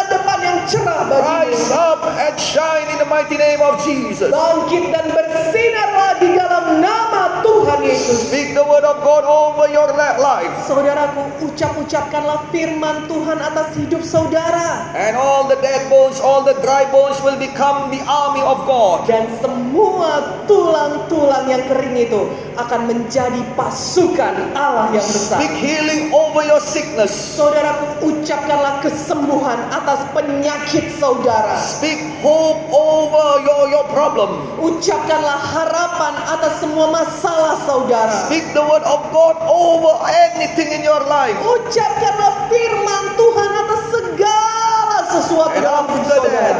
[0.67, 1.25] cerah bagimu.
[1.25, 4.30] Rise up and shine in the mighty name of Jesus.
[4.34, 8.30] Bangkit dan bersinarlah di dalam nama Tuhan Yesus.
[8.30, 10.51] Speak the word of God over your life.
[10.65, 14.89] Saudaraku, ucap-ucapkanlah firman Tuhan atas hidup saudara.
[14.97, 19.06] And all the dead bones, all the dry bones will become the army of God.
[19.06, 25.38] Dan semua tulang-tulang yang kering itu akan menjadi pasukan Allah yang besar.
[25.43, 27.12] Speak healing over your sickness.
[27.13, 30.54] Saudaraku, ucapkanlah kesembuhan atas penyakit
[30.99, 31.59] saudara.
[31.59, 34.41] Speak hope over your, your problem.
[34.61, 38.13] Ucapkanlah harapan atas semua masalah saudara.
[38.27, 39.93] Speak the word of God over
[40.33, 41.35] anything in your life.
[41.43, 46.33] Ucapkanlah firman Tuhan atas segala sesuatu And dalam hidup saudara.
[46.33, 46.57] that,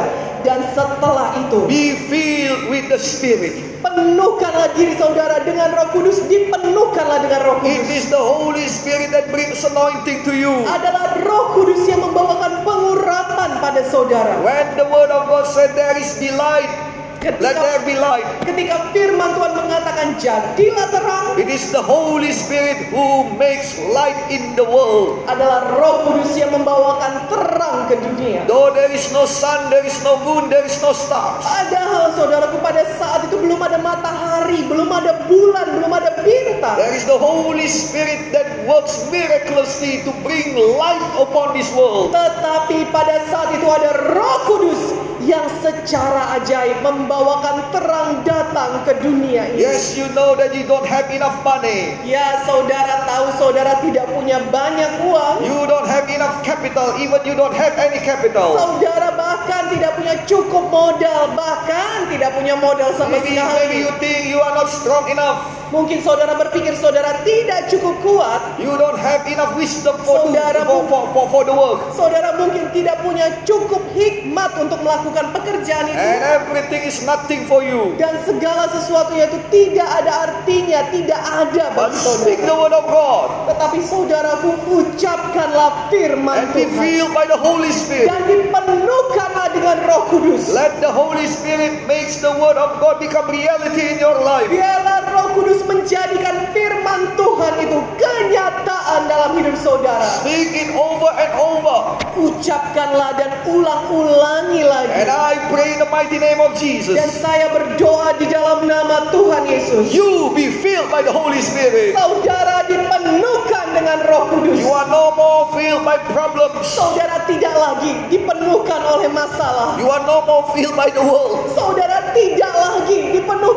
[0.56, 3.60] Dan setelah itu, Be filled with the Spirit.
[3.84, 6.24] penuhkanlah diri saudara dengan roh kudus.
[6.24, 7.92] Dipenuhkanlah dengan roh It kudus.
[7.92, 10.64] is the Holy Spirit that brings anointing to you.
[10.64, 14.40] Adalah roh kudus yang membawakan pengurapan pada saudara.
[14.40, 16.72] When the word of God said there is delight,
[17.16, 18.26] let Ketika, there be light.
[18.44, 24.54] ketika firman Tuhan mengatakan jadilah terang, It is the Holy Spirit who makes light in
[24.54, 25.24] the world.
[25.26, 28.44] adalah roh kudus yang membawakan terang ke dunia.
[28.46, 31.42] Though there is no sun, there is no moon, there is no stars.
[31.42, 36.76] Padahal saudaraku pada saat itu belum ada matahari, belum ada bulan, belum ada bintang.
[36.78, 42.12] There is the Holy Spirit that works miraculously to bring light upon this world.
[42.12, 44.80] Tetapi pada saat itu ada roh kudus
[45.26, 49.58] yang secara ajaib membawakan terang datang ke dunia ini.
[49.66, 51.98] Yes, you know that you don't have enough money.
[52.06, 55.42] Ya saudara tahu saudara tidak punya banyak uang.
[55.42, 58.54] You don't have enough capital, even you don't have any capital.
[58.54, 63.76] Saudara bahkan tidak punya cukup modal, bahkan tidak punya modal sama Maybe, maybe sekali.
[63.82, 65.42] you think you are not strong enough.
[65.74, 68.40] Mungkin saudara berpikir saudara tidak cukup kuat.
[68.62, 71.82] You don't have enough wisdom for, do, Saudara for, for, for, for the work.
[71.90, 75.96] Saudara mungkin tidak punya cukup hikmat untuk melakukan pekerjaan itu.
[75.96, 77.96] And everything is nothing for you.
[77.96, 82.48] Dan segala sesuatunya itu tidak ada artinya, tidak ada bagi speak saudara.
[82.48, 86.76] the word of God Tetapi saudaraku ucapkanlah firman and Tuhan.
[86.76, 88.10] filled by the Holy Spirit.
[88.10, 90.52] Dan dipenuhkanlah dengan roh kudus.
[90.52, 94.48] Let the Holy Spirit makes the word of God become reality in your life.
[94.50, 100.04] Biarlah roh kudus menjadikan firman Tuhan itu kenyataan dalam hidup saudara.
[100.20, 101.78] Speak it over and over.
[102.16, 104.92] Ucapkanlah dan ulang-ulangi lagi.
[104.96, 106.94] And I pray in the mighty name of Jesus.
[106.94, 109.90] Dan saya berdoa di dalam nama Tuhan Yesus.
[109.90, 111.96] You be filled by the Holy Spirit.
[111.96, 114.62] Saudara dipenuhkan dengan roh kudus.
[114.62, 116.68] You are no more filled by problems.
[116.70, 119.80] Saudara tidak lagi dipenuhkan oleh masalah.
[119.80, 121.50] You are no more filled by the world.
[121.56, 123.55] Saudara tidak lagi dipenuhkan dunia.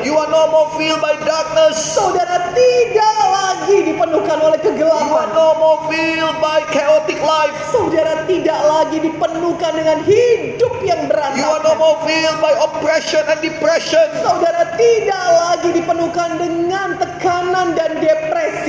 [0.00, 1.76] You are no more filled by darkness.
[1.76, 5.28] Saudara tidak lagi dipenuhkan oleh You are kegelapan.
[5.36, 7.52] no more filled by chaotic life.
[7.68, 11.76] Saudara tidak lagi dipenuhkan dengan hidup yang You are no berantakan.
[11.76, 14.06] more filled by oppression and depression.
[14.24, 18.19] Saudara tidak lagi dipenuhkan dengan tekanan dan depresi.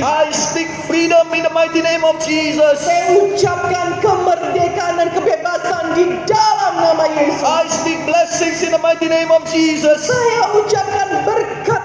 [0.01, 2.81] I speak freedom in the mighty name of Jesus.
[2.81, 7.45] Saya ucapkan kemerdekaan dan kebebasan di dalam nama Yesus.
[7.45, 10.09] I speak blessings in the mighty name of Jesus.
[10.09, 11.21] Saya ucapkan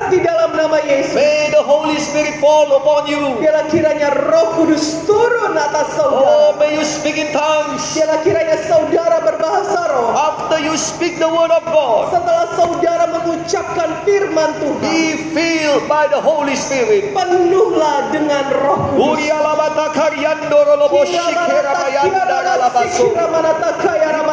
[0.09, 1.15] di dalam nama Yesus.
[1.15, 3.39] May the Holy Spirit fall upon you.
[3.39, 6.59] Biarlah kiranya roh kudus turun atas Oh, saudara.
[6.59, 7.83] may you speak in tongues.
[7.93, 10.11] Biarlah kiranya saudara berbahasa roh.
[10.15, 14.81] After you speak the word of God, Setelah saudara mengucapkan firman Tuhan.
[14.81, 15.01] be
[15.33, 17.11] filled by the Holy Spirit.
[17.13, 19.19] Penuhlah dengan roh kudus.
[19.19, 23.07] Urialabata karyandoro lobo shikera bayandara labaso.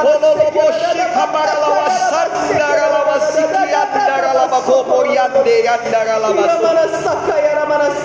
[0.03, 5.62] Kololobo shikamara lawa sandara lawa sikiandara laba koporiande yandara labaso.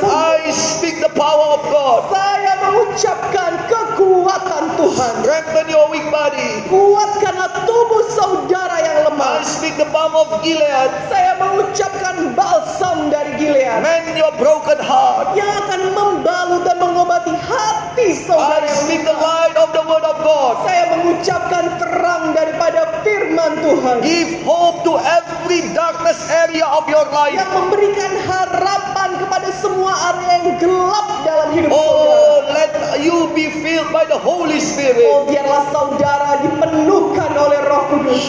[0.07, 2.07] I speak the power of God.
[2.14, 3.66] Saya mengucapkan
[3.98, 5.12] kekuatan Tuhan.
[5.26, 6.62] Strengthen your weak body.
[6.70, 9.42] Kuatkanlah tubuh saudara yang I lemah.
[9.42, 10.90] speak the balm of Gilead.
[11.11, 15.34] Saya mengucapkan balsam dari Gilead Mend your broken heart.
[15.34, 18.62] yang akan membalut dan mengobati hati saudara.
[18.62, 20.62] I speak the light of the word of God.
[20.62, 27.34] Saya mengucapkan terang daripada firman Tuhan Give hope to every darkness area of your life.
[27.34, 32.14] yang memberikan harapan kepada semua area yang gelap dalam hidup saudara.
[32.14, 35.05] Oh, let you be filled by the Holy Oh, Spirit.
[35.29, 38.29] biarlah saudara dipenuhkan oleh Roh Kudus.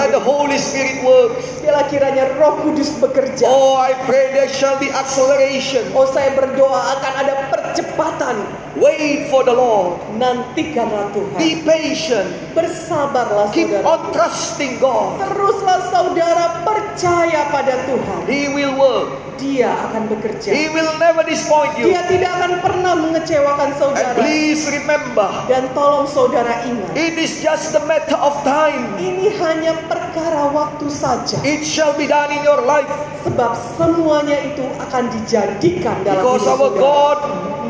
[0.00, 1.36] Let the Holy Spirit work.
[1.60, 3.44] Biarlah kiranya Roh Kudus bekerja.
[3.44, 5.92] Oh, I pray there shall be acceleration.
[5.92, 7.34] Oh, saya berdoa akan ada
[7.70, 8.36] percepatan.
[8.78, 9.98] Wait for the Lord.
[10.14, 11.38] Nantikanlah Tuhan.
[11.38, 12.30] Be patient.
[12.54, 13.86] Bersabarlah Keep saudara.
[13.86, 15.18] on trusting God.
[15.18, 19.08] Teruslah saudara percaya pada Tuhan, He will work.
[19.40, 20.52] Dia akan bekerja.
[20.52, 21.88] He will never disappoint you.
[21.88, 24.12] Dia tidak akan pernah mengecewakan And saudara.
[24.20, 28.92] please remember, Dan tolong saudara ingat, it is just a matter of time.
[29.00, 31.40] ini hanya perkara waktu saja.
[31.40, 32.86] It shall be done in your life.
[33.24, 36.80] Sebab semuanya itu akan dijadikan dalam Because hidup our saudara.
[36.80, 37.18] God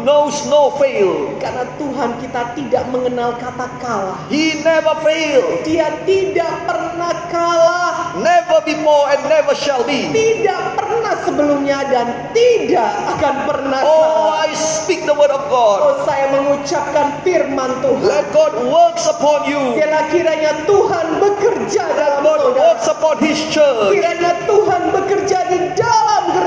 [0.02, 1.36] knows no fail.
[1.38, 4.18] Karena Tuhan kita tidak mengenal kata kalah.
[4.28, 5.62] He never fail.
[5.62, 8.14] Dia tidak pernah kalah.
[8.18, 10.10] Never before and never shall be.
[10.10, 14.46] Tidak pernah sebelumnya dan tidak akan pernah Oh, kalah.
[14.46, 15.78] I speak the word of God.
[15.80, 18.02] Oh, saya mengucapkan firman Tuhan.
[18.02, 19.60] Let God works upon you.
[19.76, 22.60] Biarlah kiranya Tuhan bekerja Let dalam God saudara.
[22.60, 23.94] works upon His church.
[23.94, 25.99] Kiranya Tuhan bekerja di dalam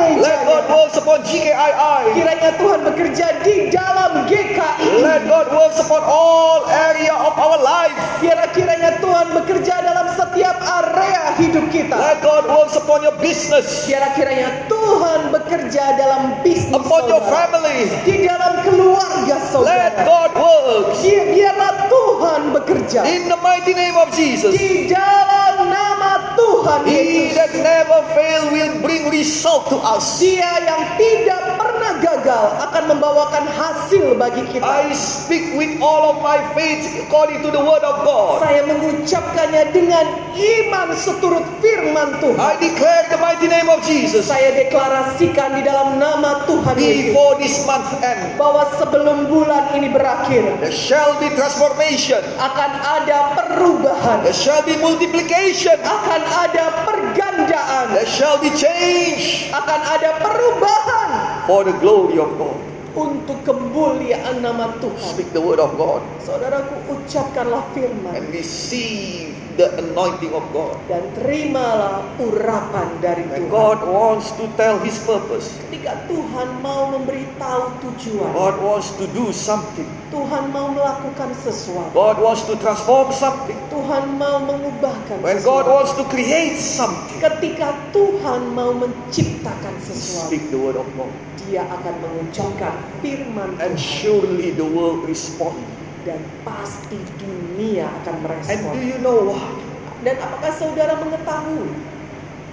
[0.03, 2.01] Let God works upon GKII.
[2.13, 4.99] Kiranya Tuhan bekerja di dalam GKI.
[4.99, 7.95] Let God works upon all area of our life.
[8.19, 11.95] Biarlah kiranya Tuhan bekerja dalam setiap area hidup kita.
[11.95, 17.47] Let God works upon your business, Biarlah kiranya Tuhan bekerja dalam bisnis upon your saudara.
[17.53, 17.79] family.
[18.03, 20.03] Di dalam keluarga Let saudara.
[20.03, 22.99] God works Bi- Biarlah Tuhan bekerja.
[23.05, 24.51] in the mighty name of Jesus.
[24.51, 26.95] Di dalam nama Tuhan He
[27.29, 27.35] Yesus.
[27.35, 29.92] that never fail will bring result to us.
[30.17, 34.65] Dia yang tidak pernah gagal akan membawakan hasil bagi kita.
[34.65, 38.41] I speak with all of my faith according to the word of God.
[38.41, 42.39] Saya mengucapkannya dengan iman seturut firman Tuhan.
[42.41, 47.33] I declare the mighty name of Jesus Saya deklarasikan di dalam nama Tuhan Yesus before
[47.37, 48.35] this month end.
[48.35, 52.23] bahwa sebelum bulan ini berakhir There shall be transformation.
[52.39, 55.75] akan ada perubahan, There shall be multiplication.
[55.83, 61.09] akan ada pergandaan, There shall be change akan ada perubahan
[61.45, 62.55] for the glory of God.
[62.93, 65.01] untuk kemuliaan nama Tuhan.
[65.17, 70.75] Speak the word of God Saudaraku ucapkanlah firman and receive the anointing of God.
[70.85, 73.51] dan terimalah urapan dari And Tuhan.
[73.51, 75.53] God wants to tell His purpose.
[75.67, 79.85] Ketika Tuhan mau memberitahu tujuan, God wants to do something.
[80.09, 83.57] Tuhan mau melakukan sesuatu, God wants to transform something.
[83.67, 85.73] Tuhan mau mengubahkan When God sesuatu.
[85.73, 91.09] wants to create something, Ketika Tuhan mau menciptakan sesuatu, speak the word of God.
[91.43, 92.71] Dia akan mengucapkan
[93.03, 95.59] firman And Tuhan surely the world respond.
[96.03, 98.71] Dan pasti dunia akan And merespon.
[98.71, 99.51] do you know what?
[100.03, 101.71] Dan apakah saudara mengetahui,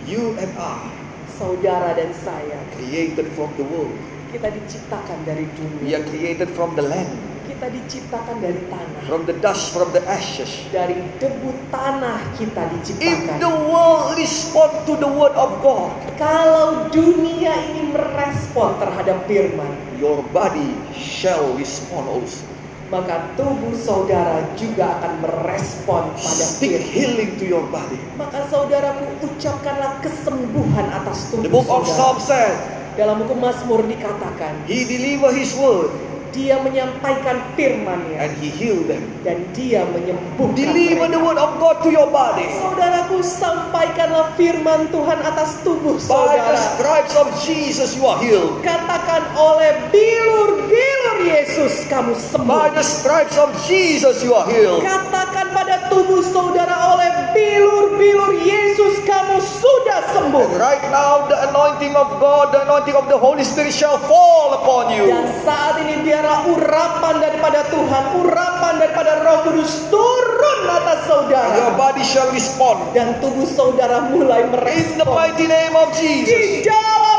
[0.06, 0.86] You and I
[1.30, 3.94] saudara dan saya, created from the world.
[4.30, 7.10] kita diciptakan dari We dunia, are created from the land,
[7.44, 10.46] kita diciptakan dari tanah, from the dust, from the ashes.
[10.70, 13.36] dari debu tanah kita If diciptakan.
[13.42, 20.22] the world respond to the word of God, Kalau dunia ini merespon terhadap firman, your
[20.30, 22.46] body shall respond also.
[22.90, 27.96] Maka tubuh saudara juga akan merespon pada Speak healing to your body.
[28.18, 32.52] Maka saudaraku ucapkanlah kesembuhan atas The tubuh book of Psalm said,
[32.98, 35.88] Dalam buku Mazmur dikatakan, He deliver His word
[36.30, 39.02] dia menyampaikan firman-Nya and He healed them.
[39.26, 41.26] dan dia menyembuhkan Deliver the mereka.
[41.26, 42.46] word of God to your body.
[42.54, 46.54] Saudaraku, sampaikanlah firman Tuhan atas tubuh By the saudara.
[46.74, 48.62] stripes of Jesus, you are healed.
[48.62, 50.89] Katakan oleh bilur-bilur
[51.22, 52.72] Yesus kamu By sembuh.
[52.72, 54.80] the stripes of Jesus, you are healed.
[54.80, 60.46] Katakan pada tubuh saudara oleh bilur-bilur Yesus kamu sudah sembuh.
[60.46, 64.56] And right now, the anointing of God, the anointing of the Holy Spirit shall fall
[64.56, 65.06] upon you.
[65.06, 71.26] Dan saat ini biarlah urapan daripada Tuhan, urapan daripada Roh Kudus turun atas And your
[71.26, 71.74] saudara.
[71.74, 72.94] body shall respond.
[72.94, 75.10] Dan tubuh saudara mulai In the merespon.
[75.10, 76.64] mighty name of Di Jesus.
[76.64, 77.09] dalam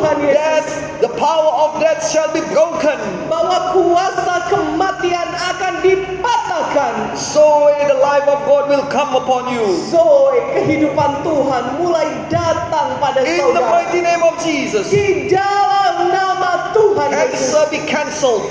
[0.00, 1.00] Tuhan Death, Yesus.
[1.04, 2.96] the power of death shall be broken.
[3.28, 7.14] Bahwa kuasa kematian akan dipatahkan.
[7.16, 9.64] So the life of God will come upon you.
[9.92, 13.70] Zoe, kehidupan Tuhan mulai datang pada In the saudara.
[13.70, 14.88] mighty name of Jesus.
[14.88, 17.52] Di dalam nama Tuhan Yesus.
[17.52, 18.48] Cancer be cancelled.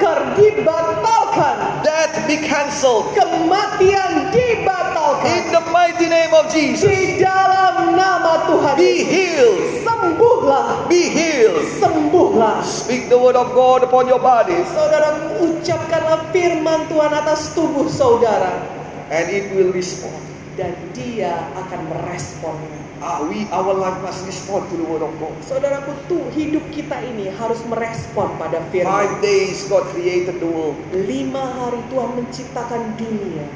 [0.00, 1.84] Kanker dibatalkan.
[1.84, 3.12] Death be cancelled.
[3.12, 5.28] Kematian dibatalkan.
[5.28, 6.88] In the mighty name of Jesus.
[6.88, 9.84] Di dalam nama Tuhan Be healed.
[9.84, 10.88] Sembuhlah.
[10.88, 11.68] Be healed.
[11.84, 12.64] Sembuhlah.
[12.64, 14.64] Speak the word of God upon your body.
[14.72, 18.56] Saudara ucapkanlah firman Tuhan atas tubuh saudara.
[19.12, 20.16] And it will respond.
[20.56, 22.79] Dan dia akan meresponnya.
[23.00, 25.32] Ah, we, our life must respond to the word of God.
[25.40, 28.92] Saudaraku tuh hidup kita ini harus merespon pada firman.
[28.92, 30.76] Five days God created the world.
[30.92, 33.48] Lima hari Tuhan menciptakan dunia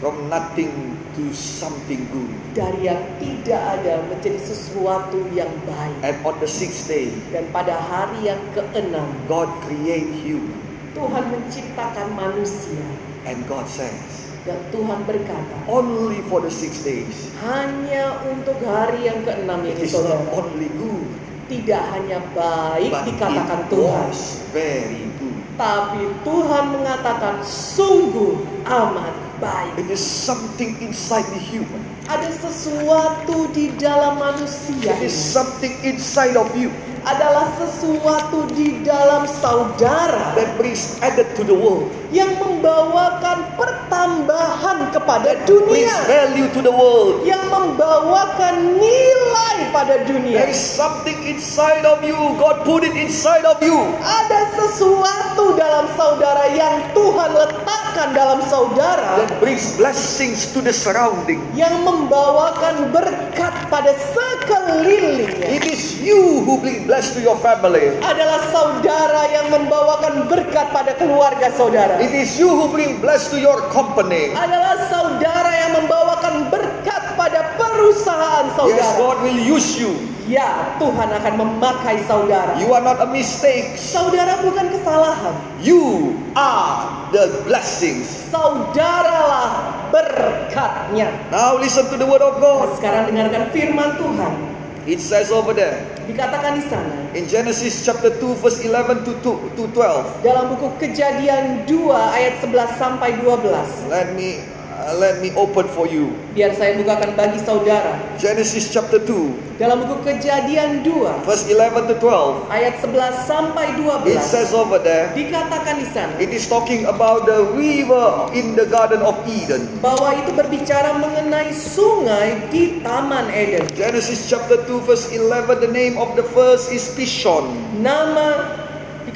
[0.00, 2.32] From nothing to something good.
[2.52, 5.96] dari yang tidak ada menjadi sesuatu yang baik.
[6.00, 10.56] And on the sixth day, Dan pada hari yang keenam God create human.
[10.96, 12.80] Tuhan menciptakan manusia
[13.28, 17.34] And God says, Dan Tuhan berkata, only for the six days.
[17.42, 20.22] hanya untuk hari yang keenam It ini is not saudara.
[20.38, 21.08] only good,
[21.46, 24.06] Tidak hanya baik but dikatakan it Tuhan.
[24.06, 25.34] was very good.
[25.58, 29.72] Tapi Tuhan mengatakan sungguh amat baik.
[29.78, 31.82] It is something inside the human.
[32.06, 36.70] Ada sesuatu di dalam manusia It is something inside of you
[37.06, 41.86] Adalah sesuatu di dalam saudara that brings added to the world.
[42.10, 45.96] yang membawakan pertambahan kepada That brings dunia.
[46.06, 47.22] value to the world.
[47.22, 50.50] Yang membawakan nilai pada There dunia.
[50.50, 52.14] is something inside of you.
[52.38, 53.74] God put it inside of you.
[54.02, 61.38] Ada sesuatu dalam saudara yang Tuhan letakkan dalam saudara That brings blessings to the surrounding.
[61.54, 65.48] yang membawakan berkat pada sekelilingnya.
[65.54, 67.92] It is you who bring bless to your family.
[68.00, 72.00] Adalah saudara yang membawakan berkat pada keluarga saudara.
[72.00, 74.32] It is you who bring bless to your company.
[74.32, 78.96] Adalah saudara yang membawakan berkat pada perusahaan Yes, saudara.
[78.96, 79.92] God will use you.
[80.24, 82.56] Ya, Tuhan akan memakai saudara.
[82.64, 83.76] You are not a mistake.
[83.76, 85.36] Saudara bukan kesalahan.
[85.60, 88.08] You are the blessings.
[88.32, 91.12] Saudaralah berkatnya.
[91.28, 92.72] Now listen to the word of God.
[92.80, 94.56] Sekarang dengarkan firman Tuhan.
[94.86, 99.58] It says over there Dikatakan di sana in Genesis chapter 2 verse 11 to 2
[99.58, 100.22] to 12.
[100.22, 103.90] dalam buku Kejadian 2 ayat 11 sampai 12.
[103.90, 104.38] Let me
[104.76, 106.12] uh, let me open for you.
[106.36, 107.96] Biar saya bukakan bagi saudara.
[108.20, 112.44] Genesis chapter 2 Dalam buku Kejadian 2 verse 11 to 12.
[112.52, 113.72] ayat 11 sampai
[114.04, 118.52] It 12 says over there dikatakan di sana it is talking about the river in
[118.52, 119.64] the garden of Eden.
[119.80, 123.64] bahwa itu berbicara mengenai sungai di Taman Eden.
[123.72, 127.48] Genesis chapter 2 verse 11 the name of the first is Pishon.
[127.80, 128.60] Nama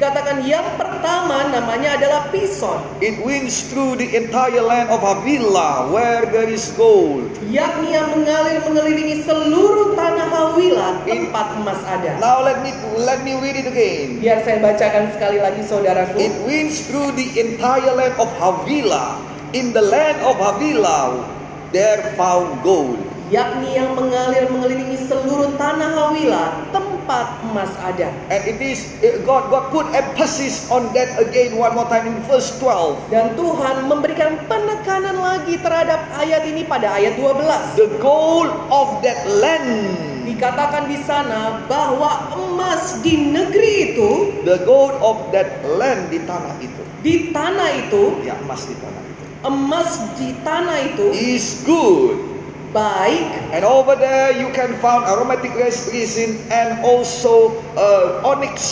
[0.00, 6.24] dikatakan yang pertama namanya adalah Pison, It winds through the entire land of Havilah where
[6.24, 7.28] there is gold.
[7.52, 12.16] yakni yang mengalir mengelilingi seluruh tanah Hawila tempat emas ada.
[12.16, 14.24] Now let me let me read it again.
[14.24, 16.16] Biar saya bacakan sekali lagi saudaraku.
[16.16, 19.20] It winds through the entire land of Havilah.
[19.52, 21.28] In the land of Havilah
[21.76, 22.96] there found gold.
[23.30, 26.99] yakni yang mengalir mengelilingi seluruh tanah Hawila tempat
[27.42, 28.08] emas ada.
[28.28, 28.86] And it is
[29.22, 33.10] God God put emphasis on that again one more time in verse 12.
[33.10, 37.76] Dan Tuhan memberikan penekanan lagi terhadap ayat ini pada ayat 12.
[37.76, 40.08] The gold of that land.
[40.20, 44.10] Dikatakan di sana bahwa emas di negeri itu,
[44.46, 46.80] The gold of that land di tanah itu.
[47.00, 49.24] di tanah itu, Ya, emas di tanah itu.
[49.40, 52.29] emas di tanah itu Is good.
[52.70, 58.62] Baik And over there you can find aromatic resin and also uh, onyx,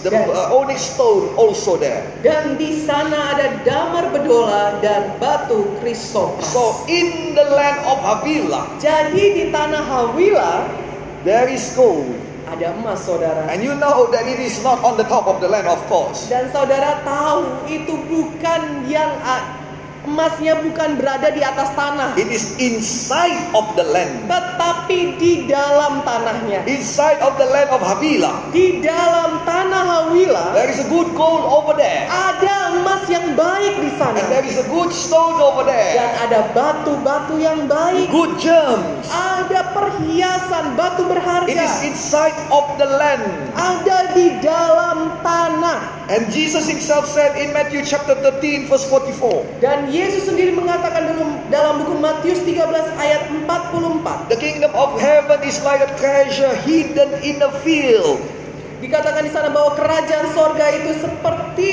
[0.00, 0.30] the Yes.
[0.30, 2.06] uh, onyx stone also there.
[2.22, 6.46] dan di sana ada damar bedola dan batu krisopras.
[6.46, 10.70] So in the land of Havilah Jadi di tanah Hawila
[11.26, 12.06] there is gold,
[12.46, 13.50] ada emas saudara.
[13.50, 16.30] and you know that it is not on the top of the land, of course.
[16.30, 19.18] Dan saudara tahu itu bukan yang
[20.08, 26.00] emasnya bukan berada di atas tanah, It is inside of the land, tetapi di dalam
[26.02, 26.64] tanahnya.
[26.64, 28.48] inside of the land of Havilah.
[28.50, 33.76] Di dalam tanah Hawila There is a good gold over there, ada emas yang baik
[33.78, 38.08] di and sana there is a good stone over dan there, ada batu-batu yang baik.
[38.08, 39.04] good gems.
[39.08, 41.68] Ada perhiasan batu It is berharga.
[41.84, 43.24] inside of the land.
[43.54, 46.00] Ada di dalam tanah.
[46.08, 51.30] And Jesus himself said in Matthew chapter 13 verse 44, Dan Yesus sendiri mengatakan dalam,
[51.50, 52.62] dalam buku Matius 13
[52.94, 54.30] ayat 44.
[54.30, 58.22] the kingdom of heaven is like a treasure hidden in a field.
[58.78, 61.70] Dikatakan di sana bahwa kerajaan sorga itu seperti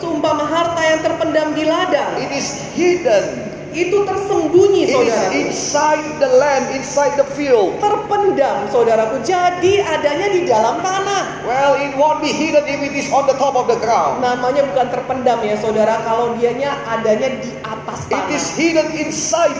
[0.00, 2.16] seumpama harta yang terpendam di ladang.
[2.16, 3.53] It is hidden.
[3.74, 5.34] Itu tersembunyi It saudara.
[5.34, 7.74] inside the land, inside the field.
[7.78, 9.18] Terpendam saudaraku.
[9.20, 11.42] Jadi adanya di dalam tanah.
[11.42, 14.22] Well, it won't be hidden if it is on the top of the ground.
[14.22, 15.98] Namanya bukan terpendam ya saudara.
[16.00, 18.54] Kalau dianya adanya di atas It is tanah.
[18.54, 19.58] hidden inside.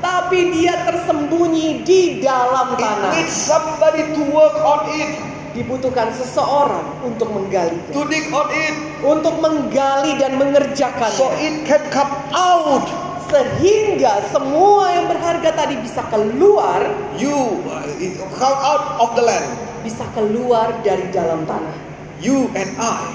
[0.00, 3.12] Tapi dia tersembunyi di dalam It tanah.
[3.12, 5.12] needs somebody to work on it,
[5.50, 7.76] Dibutuhkan seseorang untuk menggali.
[7.90, 11.10] to dig on it, Untuk menggali dan mengerjakan.
[11.10, 13.09] so it can come out.
[13.30, 16.82] Sehingga semua yang berharga tadi bisa keluar.
[17.14, 17.86] You uh,
[18.34, 19.46] come out of the land.
[19.86, 21.72] Bisa keluar dari dalam tanah.
[22.20, 23.06] You and I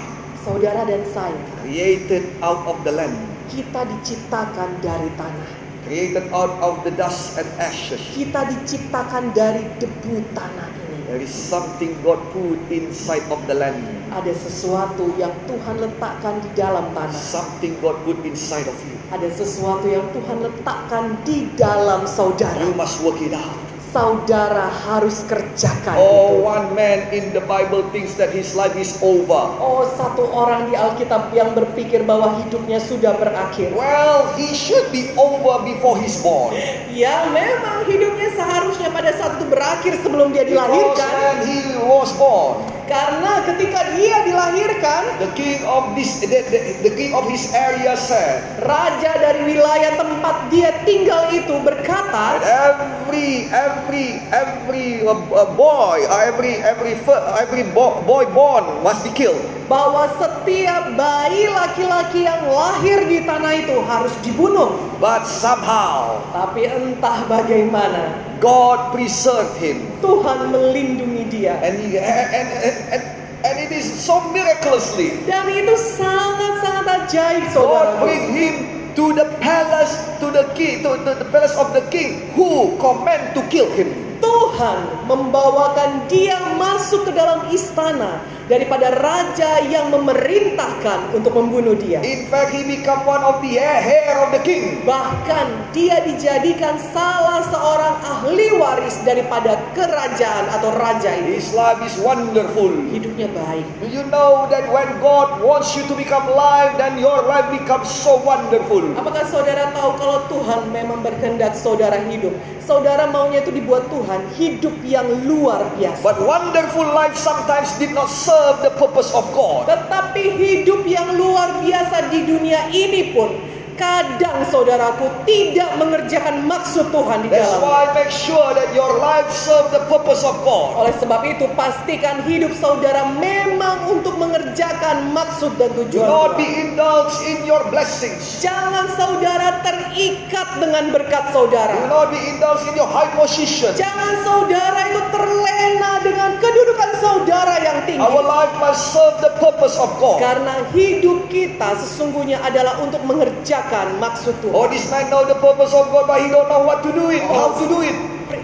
[0.41, 1.37] Saudara dan saya.
[1.61, 3.13] created out of the land,
[3.49, 5.49] Kita diciptakan dari tanah.
[5.85, 8.01] created out of the dust and ashes.
[8.13, 10.69] Kita diciptakan dari debu tanah.
[11.05, 13.77] There is something God put inside of the land.
[14.09, 17.13] Ada sesuatu yang Tuhan letakkan di dalam tanah.
[17.13, 18.97] Something God put inside of you.
[19.13, 22.57] Ada sesuatu yang Tuhan letakkan di dalam saudara.
[22.57, 23.53] You must work it out.
[23.95, 26.43] Saudara harus kerjakan Oh, itu.
[26.43, 29.55] one man in the Bible thinks that his life is over.
[29.55, 33.71] Oh, satu orang di Alkitab yang berpikir bahwa hidupnya sudah berakhir.
[33.71, 36.51] Well, he should be over before he's born.
[36.91, 41.11] Ya, memang hidupnya seharusnya pada saat itu berakhir sebelum dia Because dilahirkan.
[41.15, 46.93] when he was born, Karena ketika dia dilahirkan, the king of this, the, the, the
[46.93, 54.21] king of his area said, raja dari wilayah tempat dia tinggal itu berkata, every every
[54.29, 56.93] every uh, uh, boy, uh, every every
[57.41, 59.41] every bo- boy born must be killed.
[59.65, 64.77] Bahwa setiap bayi laki-laki yang lahir di tanah itu harus dibunuh.
[65.01, 71.57] But somehow Tapi entah bagaimana, God preserved him, Tuhan melindungi dia.
[71.61, 73.03] and he, and, and, and,
[73.45, 75.17] and it is so miraculously.
[75.25, 78.01] Dan itu sangat-sangat ajaib, God saudara.
[78.05, 78.55] bring him
[78.95, 79.93] to the palace,
[80.23, 83.91] to the king, to, to the palace of the king, who command to kill him.
[84.23, 92.01] Tuhan membawakan dia masuk ke dalam istana daripada raja yang memerintahkan untuk membunuh dia.
[92.05, 94.85] In fact, he become one of the heir, of the king.
[94.85, 101.41] Bahkan dia dijadikan salah seorang ahli waris daripada kerajaan atau raja ini.
[101.41, 102.69] His life is wonderful.
[102.93, 103.65] Hidupnya baik.
[103.81, 107.89] Do you know that when God wants you to become live, then your life becomes
[107.89, 108.85] so wonderful?
[108.93, 112.33] Apakah saudara tahu kalau Tuhan memang berkehendak saudara hidup?
[112.65, 116.01] Saudara maunya itu dibuat Tuhan hidup yang luar biasa.
[116.01, 119.67] But wonderful life sometimes did not serve the purpose of God.
[119.69, 127.23] Tetapi hidup yang luar biasa di dunia ini pun kadang saudaraku tidak mengerjakan maksud Tuhan
[127.23, 127.59] di That's dalam.
[127.61, 130.79] why make sure that your life serve the purpose of God.
[130.79, 136.39] Oleh sebab itu pastikan hidup saudara memang untuk mengerjakan maksud dan Do tujuan not Tuhan.
[136.39, 138.39] be indulged in your blessings.
[138.39, 141.75] Jangan saudara terikat dengan berkat Do saudara.
[141.85, 143.75] not be indulged in your high position.
[143.75, 147.99] Jangan saudara itu terlena dengan kedudukan saudara yang tinggi.
[147.99, 150.23] Our life must serve the purpose of God.
[150.23, 153.64] Karena hidup kita sesungguhnya adalah untuk mengerjakan
[153.97, 154.53] maksud Tuhan.
[154.53, 157.09] Oh, this man know the purpose of God, but he don't know what to do
[157.09, 157.95] it, how to do it.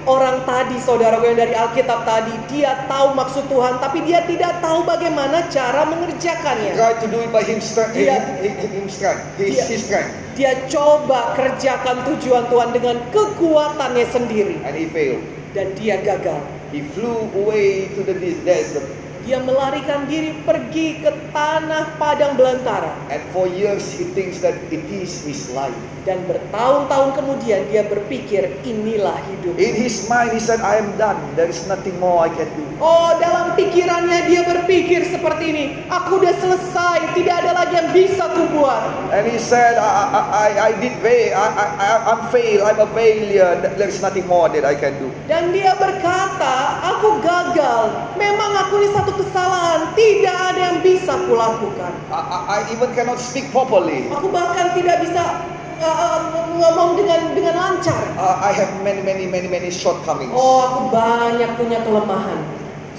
[0.02, 4.82] Orang tadi, saudara yang dari Alkitab tadi, dia tahu maksud Tuhan, tapi dia tidak tahu
[4.82, 6.74] bagaimana cara mengerjakannya.
[6.74, 9.82] Try to do it by him strength, Dia- him, him, him strength, his, Dia- his
[9.86, 15.22] strength, Dia coba kerjakan tujuan Tuhan dengan kekuatannya sendiri, and he failed.
[15.52, 16.40] dan dia gagal.
[16.72, 18.88] He flew away to the desert,
[19.22, 24.82] Dia melarikan diri pergi ke tanah padang belantara, and for years he thinks that it
[24.90, 25.78] is his life.
[26.02, 29.54] dan bertahun-tahun kemudian dia berpikir inilah hidup.
[29.62, 31.18] In his mind, he said, "I am done.
[31.38, 35.66] There is nothing more I can do." Oh, dalam pikirannya dia berpikir seperti ini.
[35.94, 39.14] Aku udah selesai, tidak ada lagi yang bisa kubuat.
[39.14, 41.38] And he said, "I, I, I, I did fail.
[41.38, 42.60] I, I, I- I'm fail.
[42.66, 43.52] I'm a failure.
[43.78, 47.94] There is nothing more that I can do." Dan dia berkata, aku gagal.
[48.18, 49.80] Memang aku ini satu kesalahan.
[49.98, 51.92] Tidak ada yang bisa kulakukan.
[52.12, 54.08] I, I, even cannot speak properly.
[54.12, 55.44] Aku bahkan tidak bisa
[55.82, 56.20] uh,
[56.56, 58.00] ngomong dengan dengan lancar.
[58.16, 60.32] Uh, I have many, many, many, many shortcomings.
[60.32, 62.40] Oh, aku banyak punya kelemahan.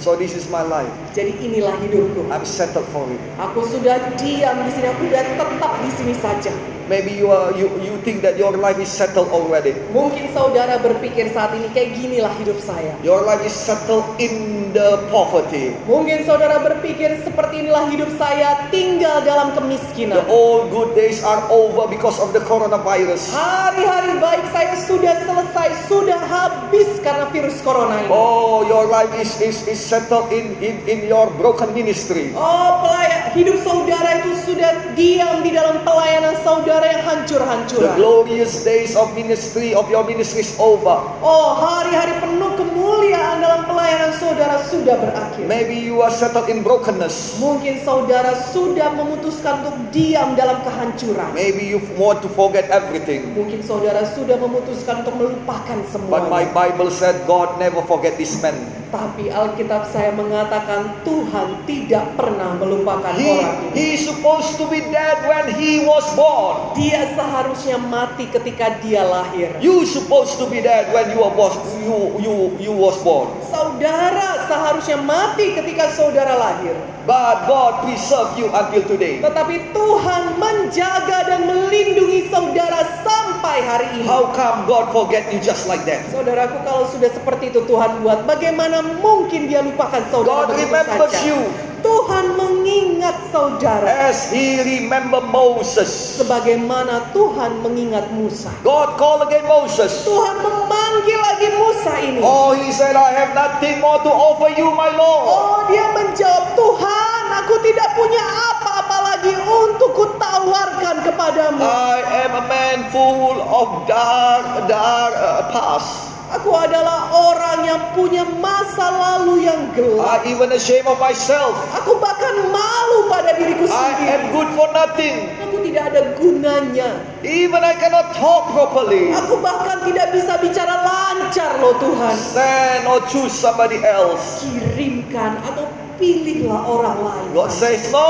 [0.01, 0.89] So this is my life.
[1.15, 2.27] Jadi inilah hidupku.
[2.27, 3.21] I'm settled for it.
[3.39, 4.87] Aku sudah diam di sini.
[4.91, 6.51] Aku sudah tetap di sini saja.
[6.89, 9.75] Maybe you are you, you think that your life is settled already.
[9.91, 12.91] Mungkin saudara berpikir saat ini kayak ginilah hidup saya.
[13.05, 15.71] Your life is settled in the poverty.
[15.85, 20.25] Mungkin saudara berpikir seperti inilah hidup saya tinggal dalam The kemiskinan.
[20.27, 23.29] old good days are over because of the coronavirus.
[23.31, 28.09] Hari-hari baik saya sudah selesai, sudah habis karena virus corona ini.
[28.09, 32.33] Oh, your life is is, is settled in, in, in your broken ministry.
[32.33, 37.93] Oh, pelayan, hidup saudara itu sudah diam di dalam pelayanan saudara yang The hancur-hancuran.
[37.99, 41.03] glorious days of ministry of your ministry is over.
[41.21, 45.45] Oh, hari-hari penuh kemuliaan dalam pelayanan saudara sudah berakhir.
[45.45, 47.37] Maybe you are settled in brokenness.
[47.37, 51.29] Mungkin saudara sudah memutuskan untuk diam dalam kehancuran.
[51.37, 53.37] Maybe you want to forget everything.
[53.37, 55.77] Mungkin saudara sudah memutuskan untuk melupakan
[56.09, 56.47] But my.
[56.53, 58.82] Bible said God never forget this man.
[58.93, 63.69] Tapi Alkitab saya mengatakan Tuhan tidak pernah melupakan He, orang ini.
[63.73, 66.77] he is supposed to be dead when he was born.
[66.77, 69.57] Dia seharusnya mati ketika dia lahir.
[69.65, 73.33] You supposed to be dead when you were was you you you was born.
[73.53, 76.73] Saudara seharusnya mati ketika saudara lahir.
[77.05, 79.21] But God preserved you until today.
[79.21, 84.09] Tetapi Tuhan menjaga dan melindungi saudara sampai hari ini.
[84.09, 86.01] How come God forget you just like that?
[86.09, 91.29] Saudaraku kalau sudah seperti itu Tuhan buat, bagaimana mungkin dia lupakan saudara God remembers saja?
[91.29, 91.37] you.
[91.83, 96.13] Tuhan mengingat saudara as he remembered Moses.
[96.23, 98.47] sebagaimana Tuhan mengingat Musa.
[98.63, 100.07] God called again Moses.
[100.07, 102.21] Tuhan memanggil lagi Musa ini.
[102.23, 105.23] Oh, he said, I have nothing more to offer you, my Lord.
[105.27, 111.59] Oh, dia menjawab, Tuhan, aku tidak punya apa-apa lagi untuk kutawarkan kepadamu.
[111.59, 116.12] I am a man full of dark, dark uh, past.
[116.33, 120.25] Aku adalah orang yang punya masa lalu yang gelap.
[120.25, 121.53] I even ashamed of myself.
[121.77, 124.05] Aku bahkan malu pada diriku I sendiri.
[124.09, 125.29] am good for nothing.
[125.45, 126.89] Aku tidak ada gunanya.
[127.21, 129.13] Even I cannot talk properly.
[129.13, 132.15] Aku bahkan tidak bisa bicara lancar loh Tuhan.
[132.17, 134.41] Send or choose somebody else.
[134.41, 137.25] Kirimkan atau pilihlah orang lain.
[137.33, 138.09] God says, No.